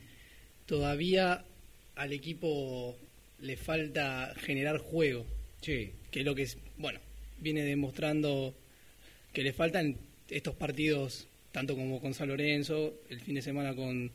[0.66, 1.44] todavía
[1.94, 2.96] al equipo
[3.40, 5.26] le falta generar juego,
[5.60, 5.90] Sí.
[6.10, 6.46] que es lo que,
[6.78, 7.00] bueno,
[7.40, 8.54] viene demostrando
[9.32, 9.96] que le falta en,
[10.28, 14.10] estos partidos, tanto como con San Lorenzo, el fin de semana con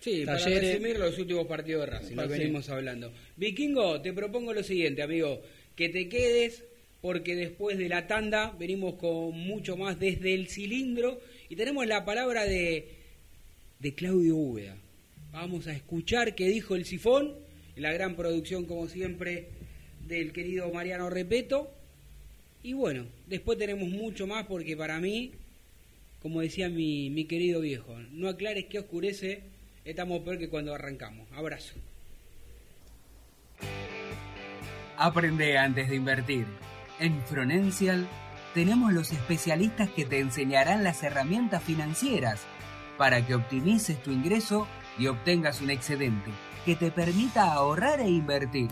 [0.00, 0.74] Sí, para Talleres.
[0.74, 3.12] resumir los últimos partidos de Racing, lo venimos hablando.
[3.36, 5.42] Vikingo, te propongo lo siguiente, amigo,
[5.76, 6.64] que te quedes
[7.00, 12.04] porque después de la tanda venimos con mucho más desde el cilindro y tenemos la
[12.04, 12.88] palabra de,
[13.78, 14.76] de Claudio Úbeda.
[15.32, 17.34] Vamos a escuchar qué dijo el sifón,
[17.76, 19.48] la gran producción como siempre
[20.06, 21.70] del querido Mariano Repeto.
[22.62, 25.32] Y bueno, después tenemos mucho más porque para mí,
[26.20, 29.40] como decía mi, mi querido viejo, no aclares que oscurece,
[29.84, 31.26] estamos peor que cuando arrancamos.
[31.32, 31.74] Abrazo.
[34.98, 36.44] Aprende antes de invertir.
[37.00, 38.06] En Fronencial
[38.52, 42.42] tenemos los especialistas que te enseñarán las herramientas financieras
[42.98, 44.66] para que optimices tu ingreso
[44.98, 46.30] y obtengas un excedente
[46.66, 48.68] que te permita ahorrar e invertir.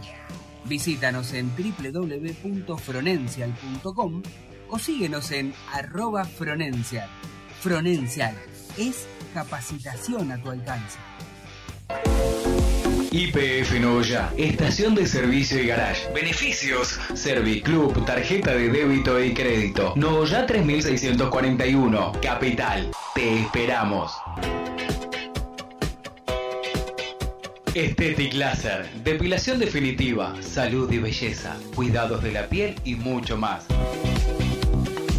[0.66, 4.22] Visítanos en www.fronencial.com
[4.68, 7.08] o síguenos en arroba Fronencial.
[7.60, 8.36] Fronencial
[8.76, 10.98] es capacitación a tu alcance.
[13.10, 16.12] IPF Novoya, estación de servicio y garage.
[16.12, 19.94] Beneficios: Serviclub, tarjeta de débito y crédito.
[19.96, 22.90] Novoya 3641, Capital.
[23.14, 24.12] Te esperamos.
[27.74, 33.66] Estetic Laser, depilación definitiva, salud y belleza, cuidados de la piel y mucho más.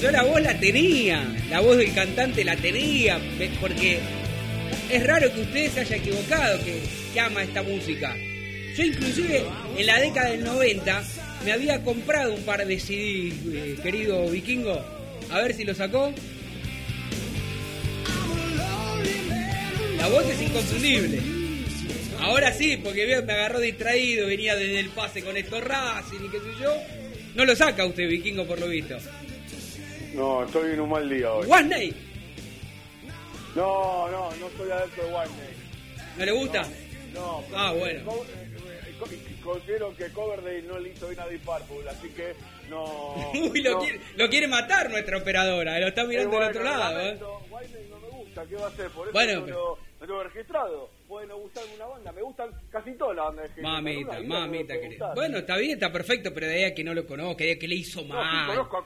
[0.00, 3.20] Yo, la voz la tenía, la voz del cantante la tenía,
[3.60, 3.98] porque
[4.90, 6.80] es raro que usted se haya equivocado, que,
[7.12, 8.16] que ama esta música.
[8.76, 9.44] Yo inclusive
[9.76, 11.02] en la década del 90
[11.44, 14.80] me había comprado un par de CDs, eh, querido vikingo,
[15.30, 16.12] a ver si lo sacó.
[19.98, 21.20] La voz es inconfundible.
[22.20, 26.30] Ahora sí, porque veo, me agarró distraído, venía desde el pase con estos Racing y
[26.30, 26.74] qué sé yo.
[27.34, 28.96] No lo saca usted, vikingo, por lo visto.
[30.14, 31.46] No, estoy en un mal día hoy.
[31.50, 31.92] One
[33.54, 35.30] No, no, no soy adepto de One
[36.18, 36.66] ¿No le gusta?
[37.14, 38.12] No, Ah, bueno.
[38.12, 39.06] Eh, eh, co-
[39.42, 42.34] Considero que Coverdale no le hizo bien a Deep Purple, así que
[42.68, 43.30] no.
[43.50, 43.78] Uy, lo, no.
[43.80, 47.00] quiere, lo quiere matar nuestra operadora, lo está mirando del otro lado.
[47.00, 47.04] ¿eh?
[47.04, 48.90] lamento, Wayne no me gusta, ¿qué va a hacer?
[48.90, 50.90] Por eso Bueno, no, pero- no lo he registrado.
[51.08, 53.62] Puede no gustarme una banda, me gustan casi todas las bandas de.
[53.62, 54.88] Mamita, no mamita, querida.
[54.90, 55.14] gustar.
[55.16, 57.56] Bueno, está bien, está perfecto, pero de ahí a que no lo conozca, de ahí
[57.56, 58.46] a que le hizo No, sí, mal.
[58.46, 58.84] conozco a,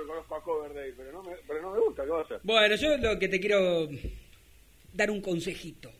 [0.00, 2.40] que conozco a Coverdale, pero no, me, pero no me gusta, ¿qué va a hacer?
[2.42, 3.88] Bueno, yo lo que te quiero
[4.92, 5.90] dar un consejito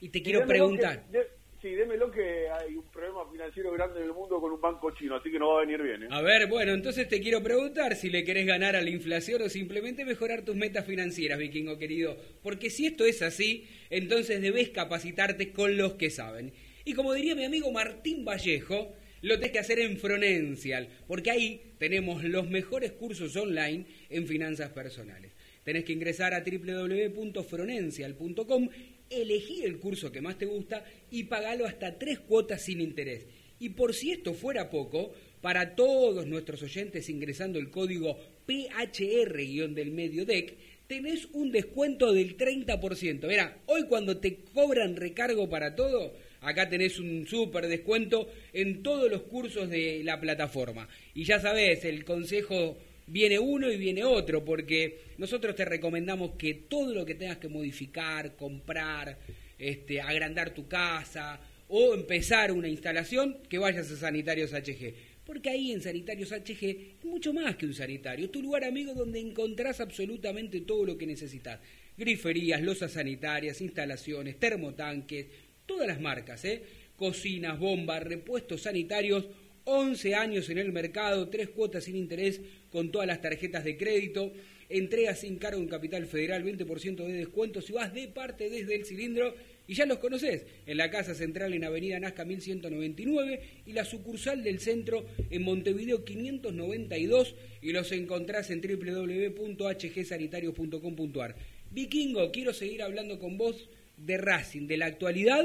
[0.00, 1.04] y te quiero preguntar.
[1.10, 1.26] que- de-
[1.60, 5.16] sí, démelo que hay un problema financiero grande en el mundo con un banco chino,
[5.16, 6.08] así que no va a venir bien, ¿eh?
[6.10, 9.48] A ver, bueno, entonces te quiero preguntar si le querés ganar a la inflación o
[9.50, 12.16] simplemente mejorar tus metas financieras, vikingo querido.
[12.42, 16.52] Porque si esto es así, entonces debes capacitarte con los que saben.
[16.86, 21.60] Y como diría mi amigo Martín Vallejo, lo tenés que hacer en Fronencial, porque ahí
[21.78, 25.32] tenemos los mejores cursos online en finanzas personales.
[25.64, 28.68] Tenés que ingresar a www.fronencial.com,
[29.10, 33.26] elegí el curso que más te gusta y pagalo hasta tres cuotas sin interés.
[33.58, 40.24] Y por si esto fuera poco, para todos nuestros oyentes ingresando el código PHR-del medio
[40.24, 40.56] DEC,
[40.86, 43.20] tenés un descuento del 30%.
[43.20, 49.10] Verá, hoy cuando te cobran recargo para todo, acá tenés un súper descuento en todos
[49.10, 50.88] los cursos de la plataforma.
[51.14, 56.54] Y ya sabés, el consejo viene uno y viene otro, porque nosotros te recomendamos que
[56.54, 59.18] todo lo que tengas que modificar, comprar,
[59.58, 64.94] este, agrandar tu casa o empezar una instalación, que vayas a Sanitarios HG.
[65.24, 68.94] Porque ahí en Sanitarios HG es mucho más que un sanitario, es tu lugar amigo
[68.94, 71.60] donde encontrás absolutamente todo lo que necesitas.
[71.96, 75.26] Griferías, losas sanitarias, instalaciones, termotanques,
[75.70, 76.62] todas las marcas, ¿eh?
[76.96, 79.28] cocinas, bombas, repuestos sanitarios,
[79.62, 82.40] 11 años en el mercado, tres cuotas sin interés
[82.72, 84.32] con todas las tarjetas de crédito,
[84.68, 88.84] entrega sin cargo en Capital Federal, 20% de descuento si vas de parte desde el
[88.84, 89.32] cilindro
[89.68, 94.42] y ya los conoces, en la Casa Central en Avenida Nazca 1199 y la sucursal
[94.42, 101.36] del centro en Montevideo 592 y los encontrás en www.hgsanitarios.com.ar.
[101.70, 103.68] Vikingo, quiero seguir hablando con vos
[104.04, 105.44] de Racing, de la actualidad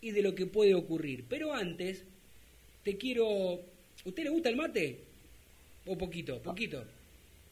[0.00, 1.24] y de lo que puede ocurrir.
[1.28, 2.04] Pero antes,
[2.82, 3.60] te quiero...
[4.04, 4.98] ¿Usted le gusta el mate?
[5.86, 6.40] ¿O poquito?
[6.42, 6.84] Poquito.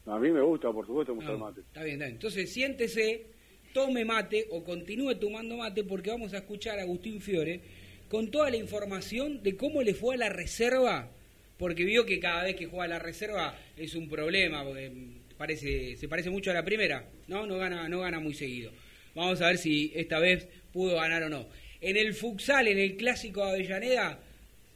[0.05, 1.61] A mí me gusta, por supuesto, mucho el No, mate.
[1.61, 2.15] Está bien, está bien.
[2.15, 3.25] Entonces siéntese,
[3.73, 7.59] tome mate o continúe tomando mate porque vamos a escuchar a Agustín Fiore
[8.07, 11.11] con toda la información de cómo le fue a la reserva,
[11.57, 14.91] porque vio que cada vez que juega a la reserva es un problema, porque
[15.37, 17.45] parece, se parece mucho a la primera, ¿no?
[17.45, 18.71] No gana, no gana muy seguido.
[19.17, 21.47] Vamos a ver si esta vez pudo ganar o no.
[21.81, 24.19] En el futsal, en el clásico de Avellaneda,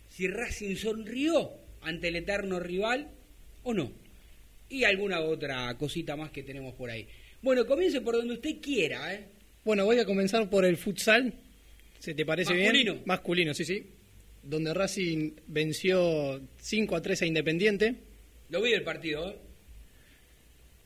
[0.10, 1.51] si Racing sonrió
[1.82, 3.12] ante el eterno rival
[3.62, 3.91] o no
[4.67, 7.08] y alguna otra cosita más que tenemos por ahí.
[7.43, 9.25] Bueno, comience por donde usted quiera, ¿eh?
[9.63, 11.32] Bueno, voy a comenzar por el futsal.
[11.99, 12.93] ¿Se te parece Masculino.
[12.93, 13.04] bien?
[13.06, 13.86] Masculino, sí, sí.
[14.41, 17.95] Donde Racing venció 5 a 3 a Independiente.
[18.49, 19.36] Lo vi el partido, ¿eh?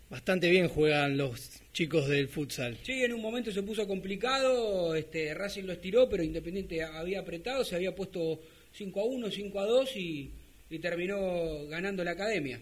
[0.10, 2.78] Bastante bien juegan los chicos del futsal.
[2.84, 7.64] Sí, en un momento se puso complicado, este, Racing lo estiró, pero Independiente había apretado,
[7.66, 8.40] se había puesto
[8.74, 10.32] 5 a 1, 5 a 2 y,
[10.70, 12.60] y terminó ganando la academia.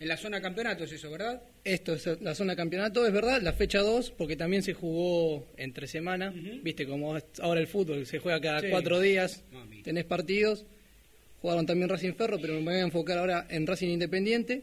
[0.00, 1.42] En la zona campeonato es eso, ¿verdad?
[1.62, 5.86] Esto es la zona campeonato, es verdad, la fecha 2, porque también se jugó entre
[5.86, 6.32] semana.
[6.62, 8.68] Viste como ahora el fútbol, se juega cada Sí.
[8.70, 9.82] cuatro días, Mami.
[9.82, 10.64] tenés partidos.
[11.42, 14.62] Jugaron también Racing Ferro, pero me voy a enfocar ahora en Racing Independiente,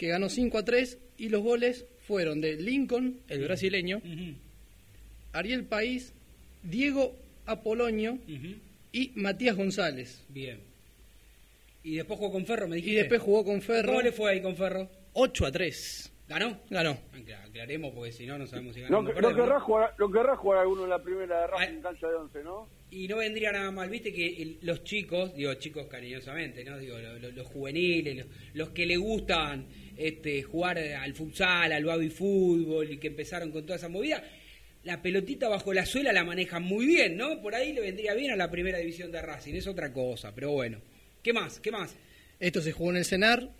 [0.00, 4.00] que ganó 5 a 3 y los goles fueron de Lincoln, el brasileño,
[5.34, 6.14] Ariel País,
[6.62, 8.18] Diego Apolonio
[8.92, 10.24] y Matías González.
[10.30, 10.58] Bien.
[11.84, 13.00] Y después jugó con Ferro, me Y dijiste.
[13.00, 14.88] después jugó con Ferro ¿Cómo le fue ahí con Ferro?
[15.12, 16.12] 8 a 3.
[16.28, 16.60] ¿Ganó?
[16.70, 16.96] Ganó.
[17.12, 19.12] Acla- Aclaremos porque si no, no sabemos si o no, ¿no?
[19.34, 21.74] querrá jugar, no querrá jugar alguno en la primera de Racing Ay.
[21.76, 22.68] en cancha de once, ¿no?
[22.92, 26.78] Y no vendría nada mal, viste que el- los chicos, digo chicos cariñosamente, ¿no?
[26.78, 29.66] Digo, lo- lo- los, juveniles, los que le gustan
[30.00, 34.22] este, jugar al futsal, al baby fútbol y que empezaron con toda esa movida,
[34.84, 37.40] la pelotita bajo la suela la manejan muy bien, ¿no?
[37.42, 40.52] Por ahí le vendría bien a la primera división de Racing, es otra cosa, pero
[40.52, 40.80] bueno.
[41.22, 41.60] ¿Qué más?
[41.60, 41.94] ¿Qué más?
[42.38, 43.50] Esto se jugó en el Cenar.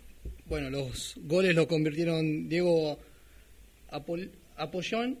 [0.45, 2.97] Bueno, los goles lo convirtieron Diego
[3.91, 5.19] Apol- Apollón,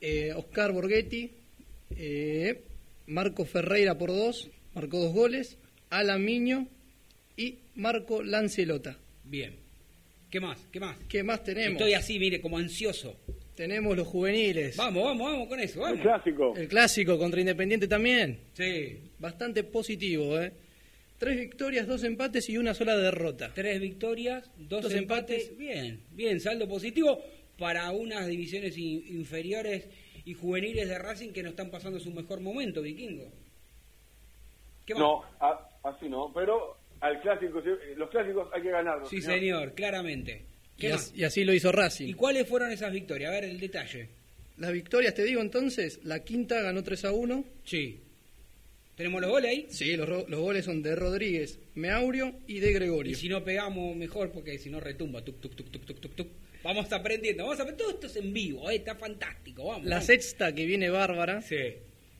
[0.00, 1.32] eh, Oscar Borghetti,
[1.96, 2.62] eh,
[3.06, 5.58] Marco Ferreira por dos, marcó dos goles,
[5.90, 6.66] Alan Miño
[7.36, 8.98] y Marco Lancelota.
[9.24, 9.65] Bien.
[10.30, 10.58] ¿Qué más?
[10.72, 10.96] ¿Qué más?
[11.08, 11.72] ¿Qué más tenemos?
[11.80, 13.16] Estoy así, mire, como ansioso.
[13.54, 14.76] Tenemos los juveniles.
[14.76, 16.54] Vamos, vamos, vamos con eso, El clásico.
[16.56, 18.38] El clásico contra Independiente también.
[18.52, 18.98] Sí.
[19.18, 20.52] Bastante positivo, ¿eh?
[21.18, 23.50] Tres victorias, dos empates y una sola derrota.
[23.54, 25.44] Tres victorias, dos, Dos empates.
[25.48, 25.58] empates.
[25.58, 27.22] Bien, bien, saldo positivo
[27.58, 29.88] para unas divisiones in- inferiores
[30.26, 33.32] y juveniles de Racing que no están pasando su mejor momento, vikingo.
[34.84, 35.00] ¿Qué más?
[35.02, 39.08] No, a- así no, pero al clásico, sí, los clásicos hay que ganarlos.
[39.08, 40.42] Sí, señor, claramente.
[40.78, 41.02] ¿Qué Y, más?
[41.10, 42.08] as- y así lo hizo Racing.
[42.08, 43.30] ¿Y cuáles fueron esas victorias?
[43.30, 44.08] A ver el detalle.
[44.58, 47.44] Las victorias, te digo entonces, la quinta ganó 3 a 1.
[47.64, 48.00] Sí.
[48.96, 49.66] ¿Tenemos los goles ahí?
[49.68, 53.12] Sí, los, ro- los goles son de Rodríguez, Meaurio y de Gregorio.
[53.12, 55.22] Y si no pegamos, mejor, porque si no retumba.
[55.22, 56.28] Tuc, tuc, tuc, tuc, tuc, tuc, tuc.
[56.62, 59.66] Vamos aprendiendo, vamos a Todo esto es en vivo, eh, está fantástico.
[59.66, 59.84] Vamos.
[59.84, 60.06] La vamos.
[60.06, 61.56] sexta que viene bárbara, Sí.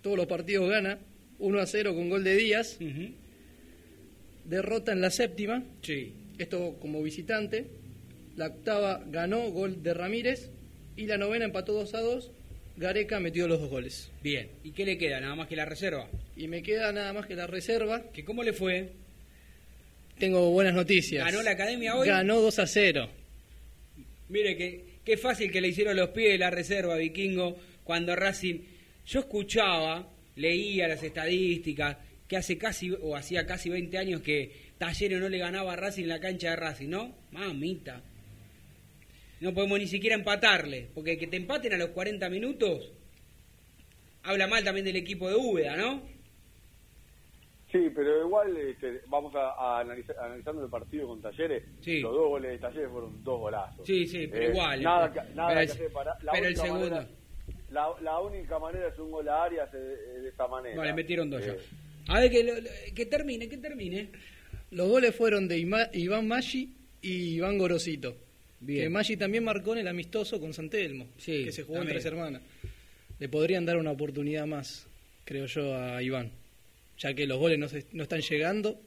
[0.03, 0.99] todos los partidos gana,
[1.39, 2.79] 1 a 0 con gol de Díaz.
[2.81, 3.11] Ujú.
[4.49, 6.13] Derrota en la séptima, Sí.
[6.39, 7.67] esto como visitante.
[8.37, 10.51] La octava ganó, gol de Ramírez.
[10.97, 12.31] Y la novena empató 2 a 2.
[12.77, 14.11] Gareca metió los dos goles.
[14.23, 14.49] Bien.
[14.63, 15.21] ¿Y qué le queda?
[15.21, 16.09] Nada más que la reserva.
[16.37, 18.11] Y me queda nada más que la reserva.
[18.13, 18.91] ¿Que ¿Cómo le fue?
[20.19, 21.25] Tengo buenas noticias.
[21.25, 22.07] ¿Ganó la academia hoy?
[22.07, 23.09] Ganó 2 a 0.
[24.29, 28.59] Mire, que, qué fácil que le hicieron los pies de la reserva, Vikingo, cuando Racing...
[29.07, 31.97] Yo escuchaba, leía las estadísticas,
[32.29, 36.03] que hace casi, o hacía casi 20 años que Talleres no le ganaba a Racing
[36.05, 37.15] en la cancha de Racing, ¿no?
[37.33, 38.03] Mamita.
[39.41, 42.91] No podemos ni siquiera empatarle, porque que te empaten a los 40 minutos,
[44.23, 46.03] habla mal también del equipo de Úbeda, ¿no?
[47.71, 51.65] Sí, pero igual este, vamos a, a analizar, analizando el partido con Talleres.
[51.81, 52.01] Sí.
[52.01, 53.87] Los dos goles de Talleres fueron dos golazos.
[53.87, 54.83] Sí, sí, pero Eh, igual.
[54.83, 56.19] Nada, eh, que- nada pero que el- hacer para.
[56.23, 56.91] La pero el única segundo.
[56.91, 57.09] manera-
[57.71, 59.79] la, la única manera es un gol a Arias de,
[60.23, 60.77] de esta manera.
[60.77, 61.55] No, le metieron dos ya.
[62.09, 62.55] A ver, que, lo-
[62.95, 64.09] que termine, que termine.
[64.71, 68.17] Los goles fueron de Ima- Iván Maggi y Iván Gorosito.
[68.61, 68.85] Bien.
[68.85, 71.97] Que Maggi también marcó en el amistoso con Santelmo, Sí, que se jugó también.
[71.97, 72.43] en tres hermanas.
[73.19, 74.87] Le podrían dar una oportunidad más,
[75.25, 76.31] creo yo, a Iván.
[76.99, 78.81] ya que los goles no, se- no están llegando.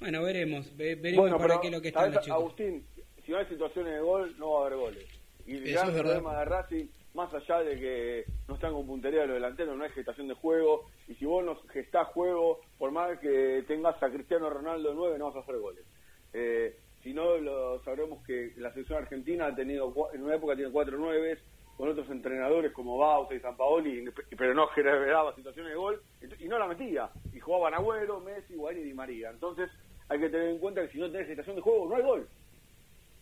[0.00, 2.38] Bueno, veremos, ve- veremos Bueno, para pero, qué es lo que están los ¿sabes, chicos.
[2.40, 2.82] Agustín,
[3.24, 5.04] si no hay situaciones de gol, no va a haber goles.
[5.46, 6.10] Y el Eso gran es verdad.
[6.20, 6.84] problema de Racing,
[7.16, 10.34] más allá de que no están con puntería de los delanteros, no hay gestación de
[10.34, 10.88] juego.
[11.08, 15.26] Y si vos no gestás juego, por más que tengas a Cristiano Ronaldo 9, no
[15.26, 15.84] vas a hacer goles.
[16.32, 20.70] Eh, si no, lo, sabremos que la selección argentina ha tenido, en una época tiene
[20.70, 21.38] 4 9
[21.76, 26.02] con otros entrenadores como Bausa y Sampaoli, pero no generaba situaciones de gol,
[26.38, 27.10] y no la metía.
[27.34, 29.30] Y jugaban Agüero, Messi, Guarín y María.
[29.30, 29.70] Entonces,
[30.08, 32.28] hay que tener en cuenta que si no tenés gestación de juego, no hay gol.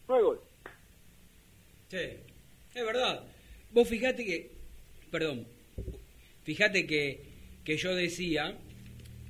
[0.08, 0.40] No hay gol.
[1.88, 2.20] Sí,
[2.74, 3.24] es verdad.
[3.74, 4.50] Vos fijate que,
[5.10, 5.46] perdón,
[6.44, 7.20] fíjate que,
[7.64, 8.56] que yo decía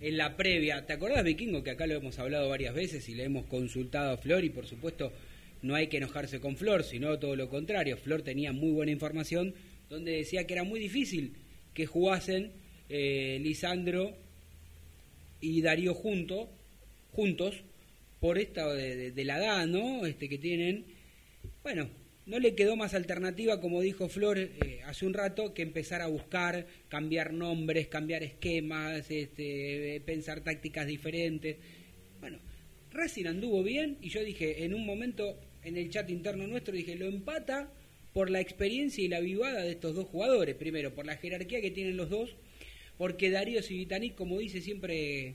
[0.00, 3.24] en la previa, ¿te acordás Vikingo que acá lo hemos hablado varias veces y le
[3.24, 5.12] hemos consultado a Flor y por supuesto
[5.62, 9.54] no hay que enojarse con Flor, sino todo lo contrario, Flor tenía muy buena información
[9.88, 11.32] donde decía que era muy difícil
[11.72, 12.52] que jugasen
[12.90, 14.14] eh, Lisandro
[15.40, 16.50] y Darío junto,
[17.12, 17.54] juntos
[18.20, 20.04] por esta de, de- de la edad, ¿no?
[20.06, 20.84] Este que tienen.
[21.62, 21.88] Bueno,
[22.26, 26.06] no le quedó más alternativa, como dijo Flor eh, hace un rato, que empezar a
[26.06, 31.56] buscar, cambiar nombres, cambiar esquemas, este, eh, pensar tácticas diferentes.
[32.20, 32.38] Bueno,
[32.90, 36.94] Racing anduvo bien y yo dije, en un momento en el chat interno nuestro, dije,
[36.94, 37.70] lo empata
[38.12, 40.54] por la experiencia y la vivada de estos dos jugadores.
[40.54, 42.36] Primero, por la jerarquía que tienen los dos,
[42.96, 45.34] porque Darío Civitanic, como dice siempre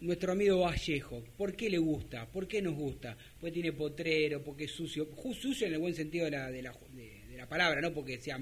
[0.00, 1.22] nuestro amigo Vallejo.
[1.36, 2.26] ¿Por qué le gusta?
[2.26, 3.16] ¿Por qué nos gusta?
[3.40, 5.08] Porque tiene potrero, porque es sucio.
[5.40, 7.92] Sucio en el buen sentido de la, de la, de- de la palabra, ¿no?
[7.92, 8.38] Porque sea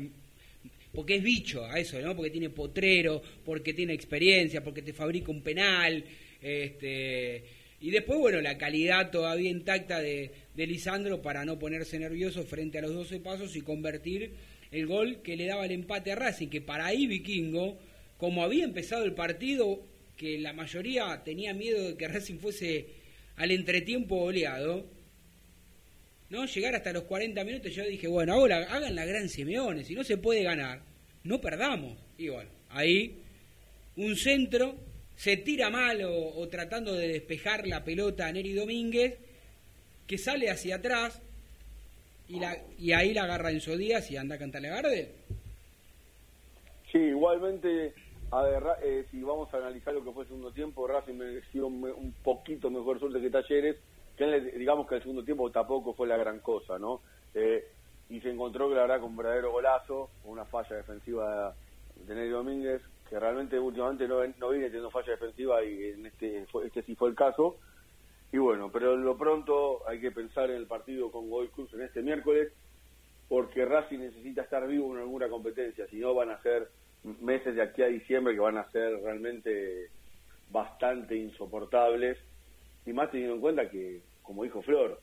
[0.92, 2.16] porque es bicho a eso, ¿no?
[2.16, 6.02] Porque tiene potrero, porque tiene experiencia, porque te fabrica un penal,
[6.40, 7.44] este
[7.82, 12.78] y después bueno, la calidad todavía intacta de, de Lisandro para no ponerse nervioso frente
[12.78, 14.30] a los 12 pasos y convertir
[14.72, 17.78] el gol que le daba el empate a Racing, que para ahí Vikingo,
[18.16, 19.82] como había empezado el partido,
[20.16, 22.86] que la mayoría tenía miedo de que Racing fuese
[23.36, 24.86] al entretiempo oleado,
[26.30, 26.46] ¿no?
[26.46, 30.02] Llegar hasta los 40 minutos, yo dije, bueno, ahora hagan la gran Simeone, si no
[30.04, 30.80] se puede ganar,
[31.24, 31.98] no perdamos.
[32.18, 33.22] Y bueno, ahí
[33.96, 34.76] un centro,
[35.16, 39.18] se tira mal o, tratando de despejar la pelota a Neri Domínguez,
[40.06, 41.20] que sale hacia atrás
[42.28, 45.08] y, la, y ahí la agarra Enzo Díaz y anda a cantarle a Gardel.
[46.92, 47.92] Sí, igualmente,
[48.30, 51.66] a ver, eh, si vamos a analizar lo que fue el segundo tiempo, Racing mereció
[51.66, 53.76] un, un poquito mejor suerte que Talleres,
[54.16, 57.00] que digamos que el segundo tiempo tampoco fue la gran cosa, ¿no?
[57.34, 57.64] Eh,
[58.08, 61.54] y se encontró, la verdad, con un verdadero golazo, una falla defensiva
[62.06, 66.46] de Neri Domínguez, que realmente últimamente no, no viene teniendo falla defensiva y en este,
[66.64, 67.56] este sí fue el caso.
[68.32, 71.82] Y bueno, pero lo pronto hay que pensar en el partido con Godoy Cruz en
[71.82, 72.52] este miércoles,
[73.28, 76.68] porque Racing necesita estar vivo en alguna competencia, si no van a ser
[77.20, 79.88] meses de aquí a diciembre que van a ser realmente
[80.50, 82.18] bastante insoportables,
[82.84, 85.00] y más teniendo en cuenta que, como dijo Flor,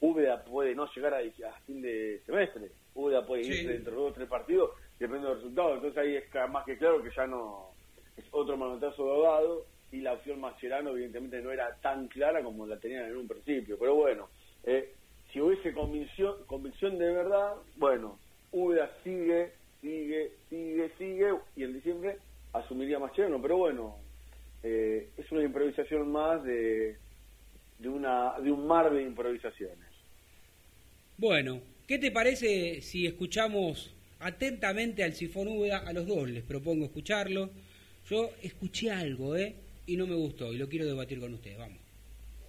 [0.00, 3.50] Úbeda puede no llegar a, a fin de semestre, Úbeda puede Sí.
[3.52, 6.76] irse dentro de dos o tres partidos, depende del resultado, entonces ahí es más que
[6.78, 7.70] claro que ya no
[8.16, 12.66] es otro manotazo de ahogado, y la opción Mascherano evidentemente no era tan clara como
[12.66, 14.28] la tenían en un principio, pero bueno,
[14.64, 14.94] eh,
[15.32, 18.18] si hubiese convicción, convicción de verdad, bueno,
[18.52, 22.18] Úbeda sigue, sigue, sigue, sigue, y en diciembre
[22.52, 23.96] asumiría Mascherano, pero bueno,
[24.62, 26.96] eh, es una improvisación más de,
[27.78, 29.88] de, una, de un mar de improvisaciones.
[31.16, 35.78] Bueno, ¿qué te parece si escuchamos atentamente al Sifón Úbeda?
[35.78, 37.50] A los dos les propongo escucharlo.
[38.06, 39.54] Yo escuché algo, ¿eh?
[39.86, 41.78] Y no me gustó, y lo quiero debatir con ustedes, vamos.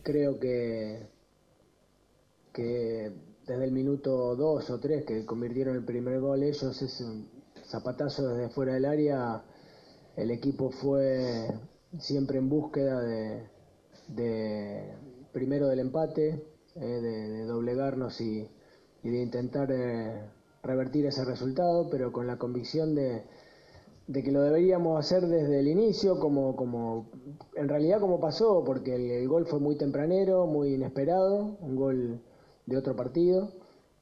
[0.03, 0.99] Creo que,
[2.53, 3.11] que
[3.49, 7.03] desde el minuto 2 o 3 que convirtieron el primer gol ellos, ese
[7.65, 9.43] zapatazo desde fuera del área,
[10.15, 11.47] el equipo fue
[11.97, 14.93] siempre en búsqueda de,
[15.31, 16.45] primero del empate,
[16.75, 18.47] eh, de, doblegarnos y,
[19.01, 20.29] de intentar eh,
[20.61, 23.23] revertir ese resultado, pero con la convicción de,
[24.13, 27.09] que lo deberíamos hacer desde el inicio, como, como
[27.55, 32.21] en realidad como pasó, porque el gol fue muy tempranero, muy inesperado, un gol
[32.69, 33.51] de otro partido,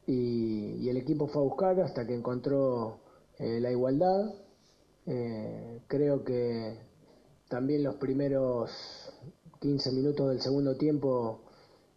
[0.07, 2.99] y, el equipo fue a buscar hasta que encontró
[3.39, 4.33] eh, la igualdad.
[5.05, 6.79] Eh, creo que
[7.49, 8.71] también los primeros
[9.59, 11.41] 15 minutos del segundo tiempo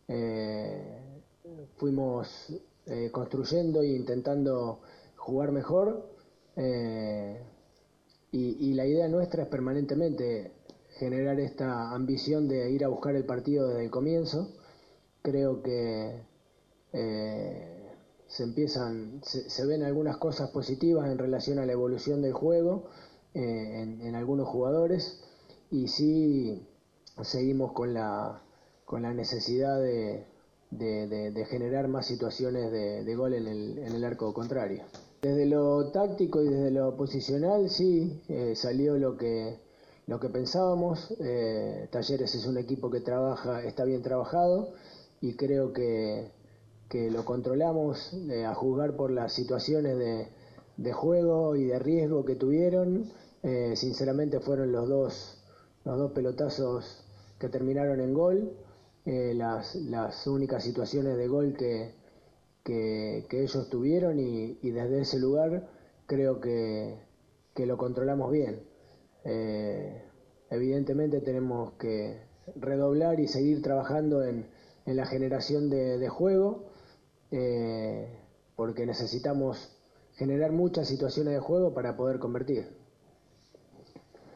[0.08, 1.22] eh,
[1.76, 2.28] fuimos
[3.12, 4.80] construyendo e intentando
[5.16, 6.10] jugar mejor.
[8.32, 10.52] y la idea nuestra es permanentemente
[10.98, 14.48] generar esta ambición de ir a buscar el partido desde el comienzo.
[15.22, 16.29] Creo que
[16.92, 22.84] eh, se empiezan, se, ven algunas cosas positivas en relación a la evolución del juego
[23.34, 25.20] eh, en, algunos jugadores
[25.70, 26.66] y sí
[27.22, 28.42] seguimos con la,
[28.84, 30.26] con la necesidad de,
[30.70, 34.84] de, generar más situaciones de, gol en el, en el arco contrario.
[35.22, 39.58] Desde lo táctico y desde lo posicional, sí, eh, salió lo que,
[40.06, 41.14] lo que pensábamos.
[41.90, 44.72] Talleres es un equipo que trabaja, está bien trabajado
[45.20, 46.30] y creo que,
[46.90, 50.26] que lo controlamos eh, a juzgar por las situaciones de,
[50.76, 53.12] de juego y de riesgo que tuvieron.
[53.44, 55.40] Eh, sinceramente fueron los dos,
[55.84, 57.04] los dos pelotazos
[57.38, 58.52] que terminaron en gol,
[59.06, 61.94] eh, las, las únicas situaciones de gol que,
[62.64, 65.70] que, ellos tuvieron y, desde ese lugar
[66.06, 66.98] creo que,
[67.54, 68.64] que lo controlamos bien.
[70.50, 72.20] Evidentemente tenemos que
[72.56, 74.46] redoblar y seguir trabajando en,
[74.86, 76.69] en la generación de juego
[77.30, 78.18] eh,
[78.56, 79.76] porque necesitamos
[80.14, 82.68] generar muchas situaciones de juego para poder convertir.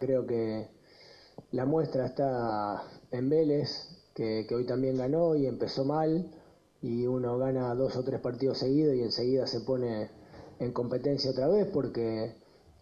[0.01, 0.69] Creo que
[1.53, 6.31] la muestra está en Vélez, que, que hoy también ganó y empezó mal,
[6.83, 10.11] y uno gana dos o tres partidos seguidos y enseguida se pone
[10.59, 12.35] en competencia otra vez porque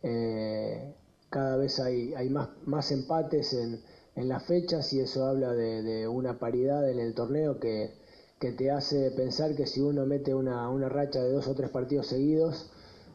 [0.03, 0.95] eh,
[1.31, 3.81] cada vez hay, hay más, más empates en,
[4.17, 8.02] en las fechas y eso habla de, de una paridad en el torneo que,
[8.43, 11.71] que te hace pensar que si uno mete una, una racha de dos o tres
[11.71, 12.69] partidos seguidos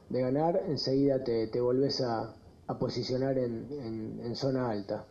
[0.08, 2.34] de ganar, enseguida te, te volvés a,
[2.68, 5.06] a posicionar en, en- en zona alta.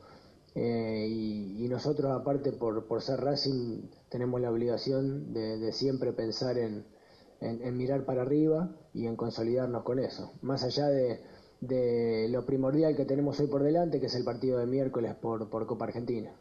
[0.54, 6.56] Eh, y, nosotros, aparte, por, por ser Racing, tenemos la obligación de, de siempre pensar
[6.56, 6.86] en,
[7.42, 10.32] en- en mirar para arriba y en consolidarnos con eso.
[10.40, 11.20] Más allá de,
[11.60, 15.50] de lo primordial que tenemos hoy por delante, que es el partido de miércoles por,
[15.50, 16.32] por Copa Argentina.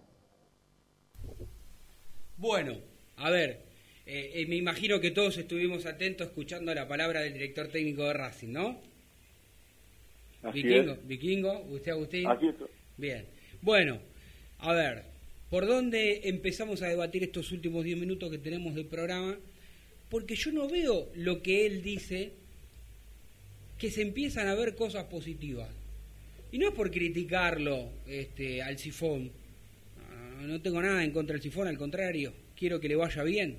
[2.37, 2.73] Bueno,
[3.17, 3.64] a ver,
[4.05, 8.13] eh, eh, me imagino que todos estuvimos atentos escuchando la palabra del director técnico de
[8.13, 8.79] Racing, ¿no?
[10.43, 11.07] Así Vikingo, es.
[11.07, 12.29] Vikingo, usted Agustín.
[12.29, 12.67] Estoy.
[12.97, 13.25] Bien.
[13.61, 13.99] Bueno,
[14.59, 15.03] a ver,
[15.49, 19.39] ¿por dónde empezamos a debatir estos últimos 10 minutos que tenemos del programa?
[20.09, 22.33] Porque yo no veo lo que él dice,
[23.79, 25.69] que se empiezan a ver cosas positivas.
[26.51, 29.31] Y no es por criticarlo este, al sifón.
[30.39, 33.57] No, no tengo nada en contra del sifón, al contrario, quiero que le vaya bien.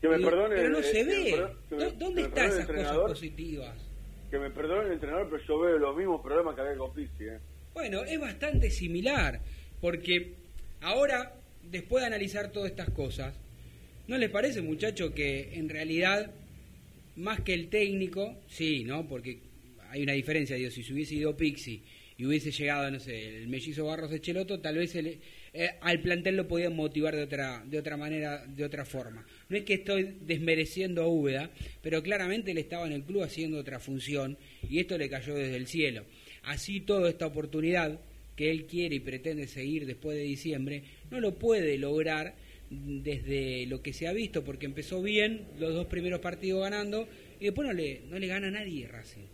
[0.00, 0.54] Que me perdone.
[0.54, 1.34] pero no se ve.
[1.36, 3.74] per- que me- ¿Dó- ¿Dónde están esas cosas positivas?
[4.30, 7.24] Que me perdone el entrenador, pero yo veo los mismos problemas que había con Pizzi.
[7.24, 7.38] ¿eh?
[7.74, 9.40] Bueno, es bastante similar,
[9.80, 10.34] porque
[10.80, 11.32] ahora,
[11.62, 13.34] después de analizar todas estas cosas,
[14.06, 16.30] ¿no les parece, muchacho, que en realidad,
[17.16, 19.06] más que el técnico, sí, ¿no?
[19.08, 19.38] Porque
[19.90, 21.82] hay una diferencia, digo, si se hubiese ido Pixi
[22.18, 25.18] y hubiese llegado, no sé, el mellizo Barros de Cheloto, tal vez el-
[25.54, 29.24] eh, al plantel lo podían motivar de otra, de otra manera, de otra forma.
[29.48, 31.50] No es que estoy desmereciendo a Úbeda,
[31.82, 34.36] pero claramente él estaba en el club haciendo otra función
[34.68, 36.04] y esto le cayó desde el cielo.
[36.42, 37.98] Así toda esta oportunidad
[38.36, 42.34] que él quiere y pretende seguir después de diciembre, no lo puede lograr
[42.70, 47.08] desde lo que se ha visto, porque empezó bien los dos primeros partidos ganando
[47.40, 49.26] y después no le, no le gana a nadie Racing.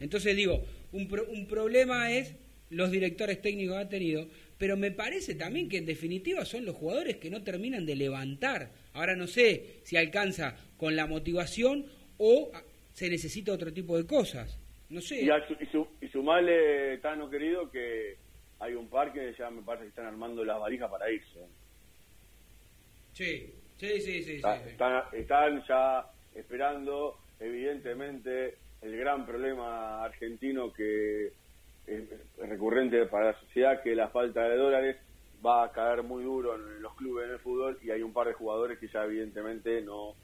[0.00, 2.32] Entonces digo, un, un problema es
[2.70, 4.28] los directores técnicos que ha tenido,
[4.58, 8.72] pero me parece también que en definitiva son los jugadores que no terminan de levantar.
[8.96, 11.86] Ahora no sé si alcanza con la motivación
[12.18, 12.50] o
[12.92, 14.58] se necesita otro tipo de cosas.
[14.88, 15.22] No sé.
[15.22, 18.16] Y, a su- y, su- y sumale, Tano querido, que
[18.58, 21.40] hay un par que ya me parece que están armando las valijas para irse.
[23.12, 24.36] Sí, sí, sí, sí.
[24.36, 24.70] Está- sí.
[24.70, 31.26] Están, están ya esperando, evidentemente, el gran problema argentino que
[31.86, 32.02] es
[32.38, 34.96] recurrente para la sociedad, que la falta de dólares
[35.44, 38.34] va a caer muy duro en los clubes de fútbol y hay un par de
[38.34, 40.14] jugadores que ya evidentemente no,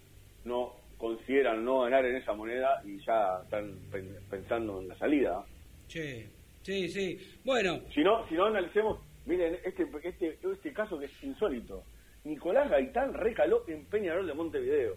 [0.45, 5.45] no consideran no ganar en esa moneda y ya están pen- pensando en la salida.
[5.89, 6.29] Sí,
[6.63, 7.41] sí, sí.
[7.45, 11.85] Bueno, Si no, si no analicemos, miren, este, este, este caso que es insólito.
[12.25, 14.97] Nicolás Gaitán recaló en Peñarol de Montevideo.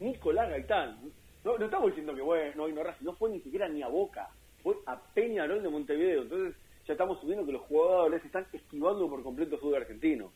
[0.00, 1.12] Nicolás Gaitán.
[1.44, 4.28] No, no estamos diciendo que bueno, no Racing, no fue ni siquiera ni a Boca,
[4.62, 6.22] fue a Peñarol de Montevideo.
[6.22, 6.54] Entonces
[6.90, 10.32] ya estamos subiendo que los jugadores están esquivando por completo el fútbol argentino.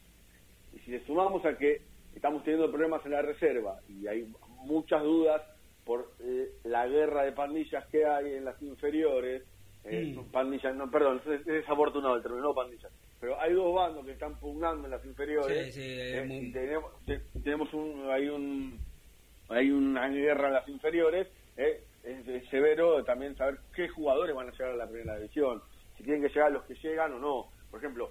[0.72, 1.82] Y si le sumamos a que
[2.14, 4.24] estamos teniendo problemas en la reserva y hay
[4.64, 5.42] muchas dudas
[5.84, 9.42] por eh, la guerra de pandillas que hay en las inferiores,
[9.84, 14.06] eh, pandillas, no, perdón, es, es desafortunado el término, no pandillas, pero hay dos bandos
[14.06, 18.28] que están pugnando en las inferiores Sí, sí, eh, muy- tenemos, te- tenemos un, hay
[18.28, 18.78] un
[19.48, 21.26] hay una guerra en las inferiores,
[21.56, 25.60] eh, es, es severo también saber qué jugadores van a llegar a la primera división,
[25.96, 27.48] si tienen que llegar los que llegan o no.
[27.70, 28.10] Por ejemplo,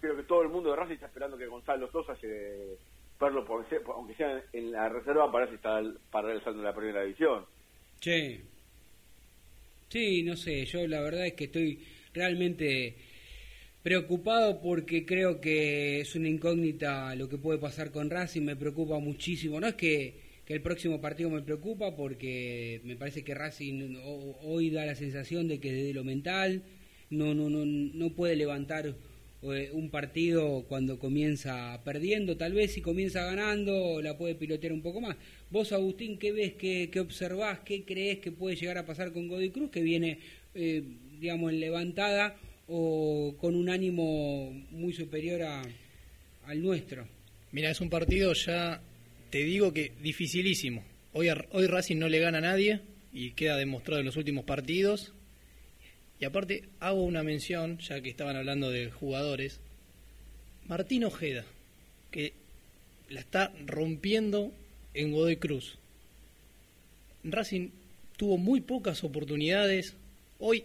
[0.00, 2.14] creo que todo el mundo de Racing está esperando que Gonzalo Sosa
[3.46, 5.44] por, por- aunque sea en la reserva para
[5.80, 7.44] el- para el salto de la primera división.
[8.00, 8.40] Sí.
[9.88, 11.78] Sí, no sé, yo la verdad es que estoy
[12.14, 12.94] realmente
[13.82, 19.00] Preocupado porque creo que es una incógnita lo que puede pasar con Racing, me preocupa
[19.00, 19.58] muchísimo.
[19.58, 24.70] No es que, el próximo partido me preocupa porque me parece que Racing ho- hoy
[24.70, 26.62] da la sensación de que desde lo mental
[27.12, 28.94] no, no, no, no puede levantar
[29.42, 34.82] eh, un partido cuando comienza perdiendo, tal vez si comienza ganando la puede pilotear un
[34.82, 35.16] poco más.
[35.50, 39.28] Vos, Agustín, ¿qué ves, qué, qué observás, qué crees que puede llegar a pasar con
[39.28, 40.18] Godoy Cruz, que viene,
[40.54, 40.82] eh,
[41.20, 42.36] digamos, en levantada
[42.68, 45.62] o con un ánimo muy superior a,
[46.46, 47.06] al nuestro?
[47.50, 48.80] Mira, es un partido ya,
[49.30, 50.82] te digo que dificilísimo.
[51.12, 52.80] Hoy, hoy Racing no le gana a nadie
[53.12, 55.12] y queda demostrado en los últimos partidos.
[56.22, 59.58] Y aparte hago una mención, ya que estaban hablando de jugadores,
[60.68, 61.44] Martín Ojeda,
[62.12, 62.32] que
[63.08, 64.52] la está rompiendo
[64.94, 65.78] en Godoy Cruz.
[67.24, 67.70] Racing
[68.16, 69.96] tuvo muy pocas oportunidades.
[70.38, 70.62] Hoy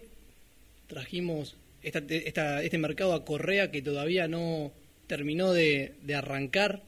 [0.86, 4.70] trajimos este mercado a Correa que todavía no
[5.08, 6.84] terminó de, de arrancar.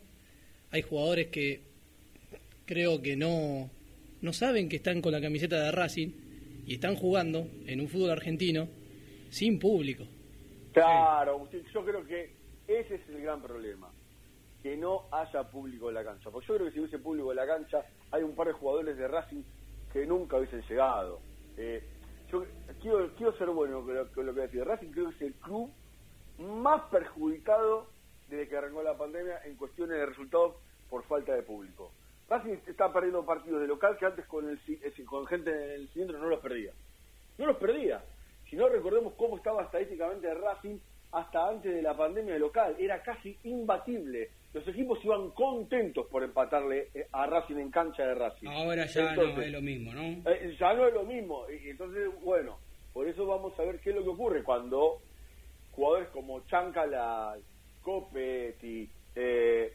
[0.70, 1.58] Hay jugadores que
[2.66, 3.68] creo que no,
[4.22, 6.29] no saben que están con la camiseta de Racing
[6.66, 8.68] y están jugando en un fútbol argentino
[9.30, 10.04] sin público.
[10.72, 12.34] Claro, yo creo que
[12.68, 13.90] ese es el gran problema,
[14.62, 16.30] que no haya público en la cancha.
[16.30, 18.96] Porque yo creo que si hubiese público en la cancha, hay un par de jugadores
[18.96, 19.42] de Racing
[19.92, 21.20] que nunca hubiesen llegado.
[21.56, 21.82] Eh,
[22.30, 22.44] yo
[22.80, 24.64] quiero, quiero ser bueno con lo, con lo que decir.
[24.64, 25.70] Racing creo que es el club
[26.38, 27.88] más perjudicado
[28.28, 30.54] desde que arrancó la pandemia en cuestiones de resultados
[30.88, 31.92] por falta de público.
[32.30, 35.88] Racing está perdiendo partidos de local que antes con, el, eh, con gente en el
[35.88, 36.72] cilindro no los perdía.
[37.38, 38.00] No los perdía.
[38.48, 40.78] Si no recordemos cómo estaba estadísticamente Racing
[41.10, 44.30] hasta antes de la pandemia de local, era casi imbatible.
[44.52, 48.46] Los equipos iban contentos por empatarle eh, a Racing en cancha de Racing.
[48.46, 50.30] Ahora ya no es lo mismo, ¿no?
[50.30, 51.46] eh, ya no es lo mismo.
[51.50, 52.58] Y entonces, bueno,
[52.92, 55.00] por eso vamos a ver qué es lo que ocurre cuando
[55.72, 57.36] jugadores como Chancala,
[57.82, 59.74] Copetti, eh,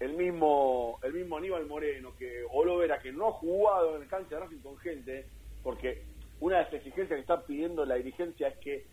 [0.00, 4.36] el mismo el mismo Aníbal Moreno, que Olovera, que no ha jugado en el cancha
[4.36, 5.26] de Racing con gente,
[5.62, 6.02] porque
[6.40, 8.86] una de las exigencias que está pidiendo la dirigencia es que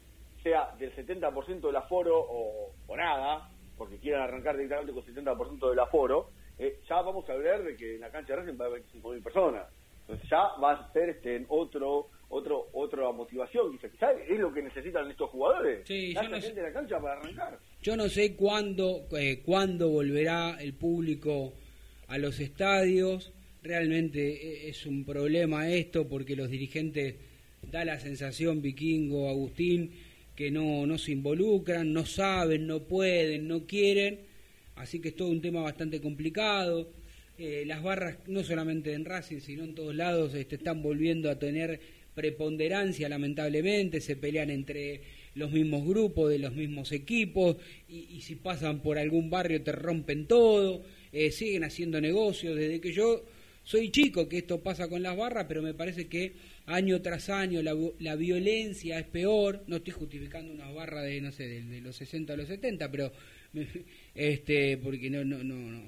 [0.43, 5.80] sea del 70% del aforo o, o nada, porque quieren arrancar directamente con 70% del
[5.80, 8.68] aforo, eh, ya vamos a hablar de que en la cancha de Racing va a
[8.68, 9.68] haber 25.000 personas.
[10.01, 13.71] Entonces ya va a ser este en otro otro otra motivación.
[13.77, 15.88] Quizá, quizá es lo que necesitan estos jugadores.
[15.88, 16.53] Sí, yo no sé.
[16.53, 17.59] la cancha para arrancar.
[17.81, 21.53] Yo no sé cuándo, eh, cuándo volverá el público
[22.07, 23.31] a los estadios.
[23.61, 27.15] Realmente eh, es un problema esto porque los dirigentes
[27.71, 29.91] da la sensación, Vikingo, Agustín,
[30.36, 34.19] que no, no se involucran, no saben, no pueden, no quieren.
[34.75, 36.89] Así que es todo un tema bastante complicado.
[37.38, 41.39] Eh, las barras, no solamente en Racing, sino en todos lados, este, están volviendo a
[41.39, 41.79] tener
[42.14, 44.01] preponderancia, lamentablemente.
[44.01, 45.01] Se pelean entre
[45.36, 47.57] los mismos grupos, de los mismos equipos,
[47.88, 50.84] y, si pasan por algún barrio te rompen todo.
[51.11, 52.55] Eh, siguen haciendo negocios.
[52.55, 53.24] Desde que yo
[53.64, 56.34] soy chico que esto pasa con las barras, pero me parece que
[56.66, 59.64] año tras año la, la violencia es peor.
[59.68, 63.11] No estoy justificando una barra de, no sé, de, los 60 a los 70, pero
[64.16, 65.82] este porque no, no, no, no,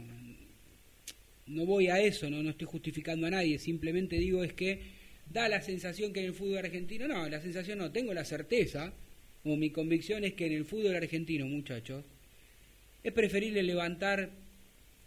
[1.47, 4.94] no voy a eso, no, no estoy justificando a nadie, simplemente digo es que
[5.31, 8.93] da la sensación que en el fútbol argentino, no, la sensación no, tengo la certeza,
[9.43, 12.03] como mi convicción es que en el fútbol argentino, muchachos,
[13.03, 14.31] es preferible levantar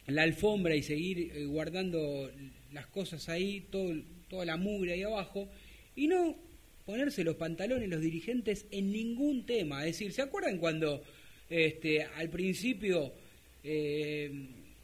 [0.06, 2.30] la alfombra y seguir eh, guardando
[2.72, 3.94] las cosas ahí, todo,
[4.28, 5.48] toda la mugre ahí abajo,
[5.96, 6.36] y no
[6.86, 9.80] ponerse los pantalones los dirigentes en ningún tema.
[9.80, 11.02] Es decir, ¿se acuerdan cuando
[11.50, 13.12] este, al principio
[13.64, 14.30] eh,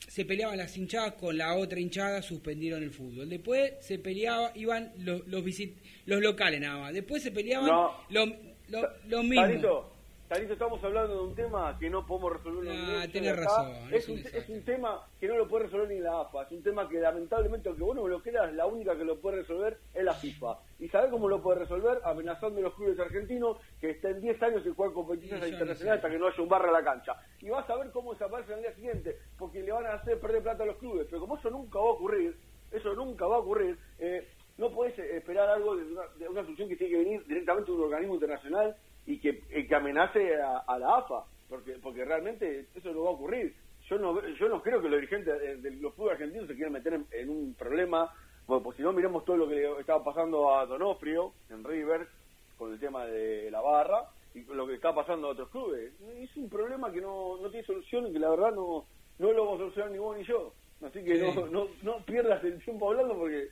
[0.08, 3.28] se peleaban las hinchadas con la otra hinchada, suspendieron el fútbol?
[3.28, 5.74] Después se peleaba, iban los, los, visit-
[6.06, 6.94] los locales nada más.
[6.94, 7.92] Después se peleaban No.
[8.10, 8.28] los
[8.68, 9.84] lo, lo mismos.
[10.28, 14.18] Tarito, estamos hablando de un tema que no podemos resolver Ah, tenés razón, Es un,
[14.18, 16.44] es un tema que no lo puede resolver ni la AFA.
[16.44, 19.20] Es un tema que lamentablemente, aunque vos no me lo creas, la única que lo
[19.20, 20.58] puede resolver es la FIFA.
[20.80, 22.00] ¿Y sabés cómo lo puede resolver?
[22.04, 26.10] Amenazando a los clubes argentinos que estén 10 años sin jugar competiciones Sí, internacionales hasta
[26.10, 27.12] que no haya un barra a la cancha.
[27.40, 30.42] Y vas a ver cómo desaparece al día siguiente, porque le van a hacer perder
[30.42, 31.06] plata a los clubes.
[31.10, 32.34] Pero como eso nunca va a ocurrir,
[32.72, 36.42] eso nunca va a ocurrir, eh, no podés eh, esperar algo de una, de una
[36.42, 38.74] solución que tiene que venir directamente de un organismo internacional
[39.06, 43.14] y que, que amenace a, a la AFA, porque porque realmente eso no va a
[43.14, 43.54] ocurrir.
[43.88, 46.72] Yo no yo no creo que los dirigentes de, de los clubes argentinos se quieran
[46.72, 48.10] meter en, en un problema,
[48.46, 52.08] bueno, pues si no miremos todo lo que le estaba pasando a Donofrio en River
[52.56, 55.92] con el tema de la barra y con lo que está pasando a otros clubes.
[56.00, 58.86] Es un problema que no, no tiene solución y que la verdad no,
[59.18, 60.54] no lo vamos a solucionar ni vos ni yo.
[60.82, 61.20] Así que Sí.
[61.36, 63.48] no, no, no pierdas el tiempo hablando porque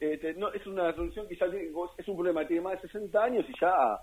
[0.00, 2.88] este, no, es una solución que ya tiene- es un problema que tiene más de
[2.88, 4.00] 60 años y ya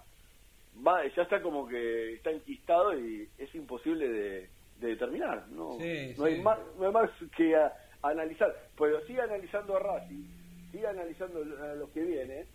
[0.86, 4.49] va, ya está como que está enquistado y es imposible de,
[4.80, 5.47] de determinar.
[5.49, 6.41] No, Sí, no, hay sí.
[6.41, 8.53] más, no hay más que a- analizar.
[8.78, 10.23] Pero sigue analizando a Racing,
[10.71, 12.45] sigue analizando a los que viene.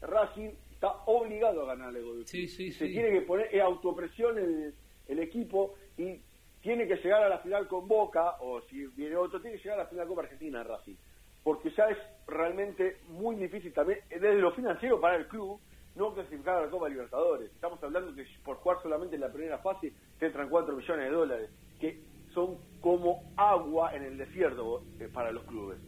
[0.00, 2.26] Racing está obligado a ganar el gol.
[2.26, 4.74] Sí, Se tiene que poner es autopresión el,
[5.08, 6.20] el equipo y
[6.60, 9.80] tiene que llegar a la final con Boca, o si viene otro, tiene que llegar
[9.80, 10.96] a la final con Argentina Racing.
[11.42, 15.60] Porque ya es realmente muy difícil también, desde lo financiero para el club,
[15.98, 17.50] no clasificar a la Copa Libertadores.
[17.50, 21.10] Estamos hablando que por jugar solamente en la primera fase te entran 4 millones de
[21.10, 22.00] dólares, que
[22.32, 25.78] son como agua en el desierto eh, para los clubes.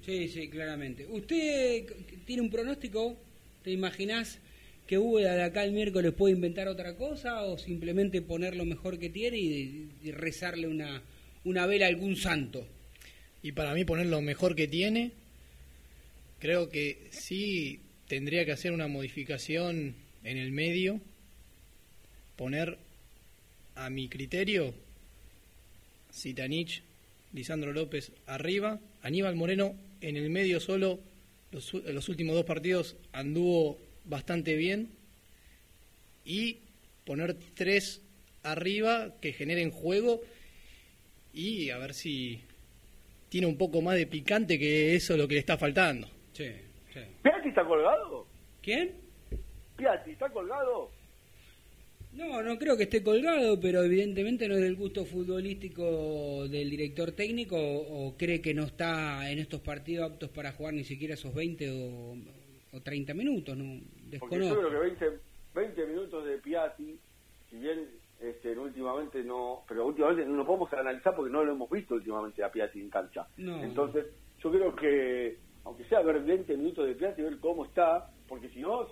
[0.00, 1.06] Sí, sí, claramente.
[1.06, 1.84] ¿Usted
[2.24, 3.16] tiene un pronóstico?
[3.62, 4.40] ¿Te imaginás
[4.86, 8.98] que Úbeda de acá el miércoles puede inventar otra cosa o simplemente poner lo mejor
[8.98, 11.02] que tiene y, y rezarle una,
[11.44, 12.66] una vela a algún santo?
[13.42, 15.12] Y para mí poner lo mejor que tiene,
[16.38, 17.80] creo que sí
[18.10, 19.94] tendría que hacer una modificación
[20.24, 21.00] en el medio,
[22.34, 22.76] poner
[23.76, 24.74] a mi criterio
[26.10, 26.82] Sitanich,
[27.32, 30.98] Lisandro López arriba, Aníbal Moreno en el medio solo,
[31.52, 34.88] los, últimos dos partidos anduvo bastante bien,
[36.24, 36.56] y
[37.04, 38.00] poner tres
[38.42, 40.20] arriba que generen juego
[41.32, 42.40] y a ver si
[43.28, 46.10] tiene un poco más de picante que eso lo que le está faltando.
[46.32, 46.50] Sí,
[46.92, 47.00] sí.
[47.22, 48.26] ¿Piatti está colgado?
[48.62, 48.94] ¿Quién?
[49.76, 50.90] ¿Piatti está colgado?
[52.12, 57.12] No, no creo que esté colgado, pero evidentemente no es del gusto futbolístico del director
[57.12, 61.14] técnico o, o cree que no está en estos partidos aptos para jugar ni siquiera
[61.14, 63.80] esos 20 o, o 30 minutos, no
[64.18, 65.20] Porque yo creo que 20,
[65.54, 66.98] 20 minutos de Piatti,
[67.48, 67.88] si bien
[68.20, 72.42] este, últimamente no, pero últimamente no lo podemos analizar porque no lo hemos visto últimamente
[72.42, 73.26] a Piatti en cancha.
[73.36, 73.62] No.
[73.62, 74.06] Entonces,
[74.42, 75.38] yo creo que,
[75.70, 78.88] aunque sea ver 20 minutos de Piatti, ver cómo está, porque si no,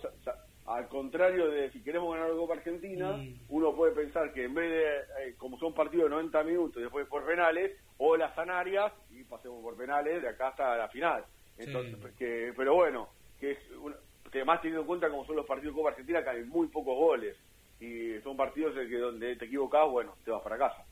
[0.66, 3.35] al contrario de si queremos ganar la Copa Argentina, Mm.
[3.49, 4.85] uno puede pensar que en vez de,
[5.31, 9.24] eh, como son partidos de 90 minutos y después por penales, o las Sanarias y
[9.24, 11.24] pasemos por penales de acá hasta la final.
[11.59, 12.09] Entonces, Sí.
[12.16, 13.09] que, pero bueno,
[13.41, 13.97] que es una,
[14.31, 16.68] que más teniendo en cuenta como son los partidos de Copa Argentina, que hay muy
[16.68, 17.37] pocos goles
[17.81, 20.85] y son partidos en que donde te equivocas, bueno, te vas para casa.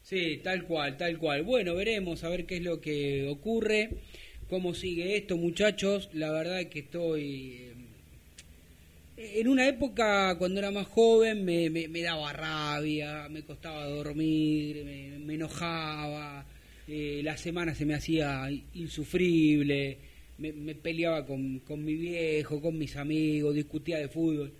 [0.00, 1.42] Sí, tal cual, tal cual.
[1.44, 3.88] Bueno, veremos a ver qué es lo que ocurre,
[4.52, 6.10] cómo sigue esto, muchachos.
[6.12, 7.72] La verdad es que estoy...
[9.16, 14.84] eh, En una época, cuando era más joven, me, daba rabia, me costaba dormir,
[15.24, 16.44] me, enojaba,
[16.86, 19.96] eh, la semana se me hacía insufrible,
[20.36, 24.52] me, peleaba con, con mi viejo, con mis amigos, discutía de fútbol.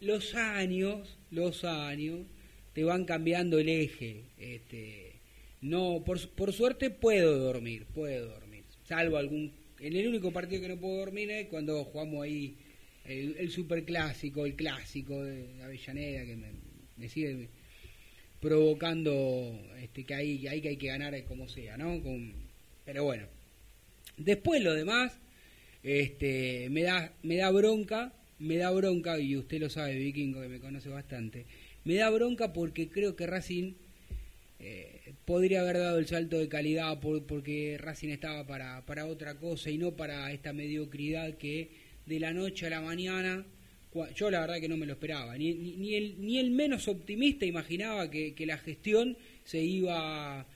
[0.00, 2.26] Los años, los años,
[2.72, 4.24] te van cambiando el eje.
[4.36, 5.12] Este,
[5.60, 8.47] no, por, por suerte puedo dormir, puedo dormir.
[8.88, 9.52] Salvo algún.
[9.80, 12.56] En el único partido que no puedo dormir es cuando jugamos ahí
[13.04, 16.48] el, el superclásico, el clásico de Avellaneda, que me,
[16.96, 17.48] me sigue
[18.40, 19.12] provocando
[19.82, 22.02] este, que ahí que hay que ganar como sea, ¿no?
[22.02, 22.32] Con-
[22.84, 23.26] pero bueno.
[24.16, 25.12] Después lo demás,
[25.82, 30.48] este, me da, me da bronca, me da bronca, y usted lo sabe, Vikingo, que
[30.48, 31.46] me conoce bastante,
[31.84, 33.74] me da bronca porque creo que Racing
[34.60, 39.38] eh, podría haber dado el salto de calidad por- porque Racing estaba para, para otra
[39.38, 41.70] cosa y no para esta mediocridad que
[42.06, 43.44] de la noche a la mañana,
[44.14, 46.88] yo la verdad que no me lo esperaba, ni, ni, ni el, ni el menos
[46.88, 50.46] optimista imaginaba que, que la gestión se iba,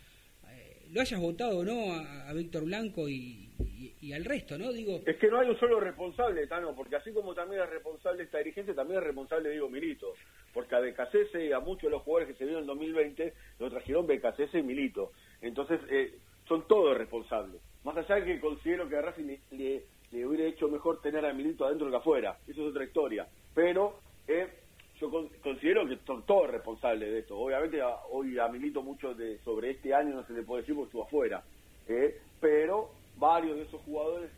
[0.49, 4.73] eh, lo hayas votado no a, a Víctor Blanco y, y- y al resto, ¿no?
[4.73, 8.25] Digo, Es que no hay un solo responsable, Tano, porque así como también es responsable
[8.25, 10.15] esta dirigencia, también es responsable Diego Milito.
[10.53, 14.07] Porque a Becasese a muchos de los jugadores que se vieron en 2020 lo trajeron
[14.07, 15.13] Becasese y Milito.
[15.41, 16.15] Entonces, eh,
[16.47, 17.61] son todos responsables.
[17.85, 19.85] Más allá de que considero que a Racing le,
[20.27, 22.37] hubiera hecho mejor tener a Milito adentro que afuera.
[22.47, 23.27] Eso es otra historia.
[23.55, 23.99] Pero
[24.29, 24.47] eh,
[25.01, 27.39] yo con- considero que son todos responsables de esto.
[27.39, 27.81] Obviamente
[28.11, 31.05] hoy a Milito mucho de sobre este año no se le puede decir porque estuvo
[31.05, 31.43] afuera.
[31.89, 34.31] eh, pero varios de esos jugadores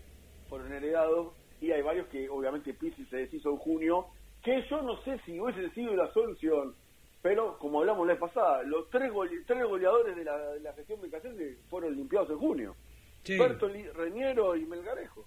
[0.48, 4.06] fueron heredados y hay varios que obviamente Pizzi se deshizo en junio,
[4.44, 6.74] que yo no sé si hubiese sido la solución,
[7.22, 10.72] pero como hablamos la vez pasada, los tres, gole- tres goleadores de la, de la
[10.74, 12.76] gestión Becasese fueron limpiados en junio.
[13.22, 13.38] Sí.
[13.38, 15.26] Bertoli, Reñero y Melgarejo.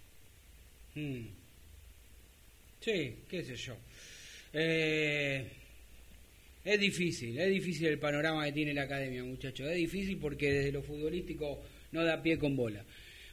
[0.95, 1.25] Mm.
[2.79, 3.73] Sí, qué sé yo.
[4.53, 5.51] Eh,
[6.63, 9.67] es difícil, es difícil el panorama que tiene la academia, muchachos.
[9.67, 11.59] Es difícil porque desde lo futbolístico
[11.91, 12.83] no da pie con bola.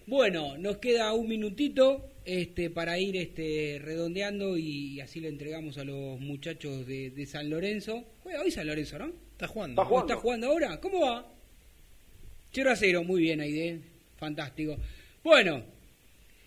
[0.06, 5.84] Bueno, nos queda un minutito este, para ir este, redondeando y así le entregamos a
[5.84, 8.04] los muchachos de, de San Lorenzo.
[8.22, 9.12] Juega hoy San Lorenzo, ¿no?
[9.32, 9.80] Está jugando.
[9.80, 10.12] Está jugando.
[10.12, 10.80] ¿Está jugando ahora?
[10.80, 11.32] ¿Cómo va?
[12.52, 13.80] 0 a 0, muy bien, Aide.
[14.16, 14.76] Fantástico.
[15.22, 15.64] Bueno,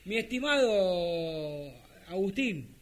[0.06, 1.74] mi estimado
[2.08, 2.76] Agustín,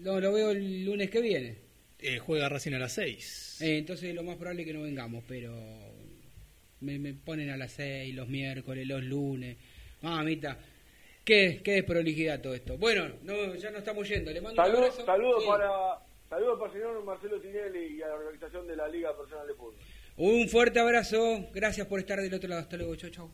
[0.00, 1.56] No, lo veo el lunes que viene.
[2.00, 3.62] Eh, juega Racing a las 6.
[3.62, 5.52] Eh, entonces lo más probable es que no vengamos, pero
[6.80, 9.56] me, me ponen a las 6 los miércoles, los lunes.
[10.02, 10.58] Mamita,
[11.24, 12.76] qué, qué desprolijidad todo esto.
[12.78, 14.30] Bueno, no, ya nos estamos yendo.
[14.30, 15.06] Le mando un Saludos abrazo.
[15.06, 15.48] saludos Sí.
[15.48, 15.70] para,
[16.28, 19.54] saludos para el señor Marcelo Tinelli y a la organización de la Liga Profesional de
[19.54, 19.74] Fútbol.
[20.16, 21.48] Un fuerte abrazo.
[21.54, 22.62] Gracias por estar del otro lado.
[22.62, 22.94] Hasta luego.
[22.96, 23.30] Chau, chau.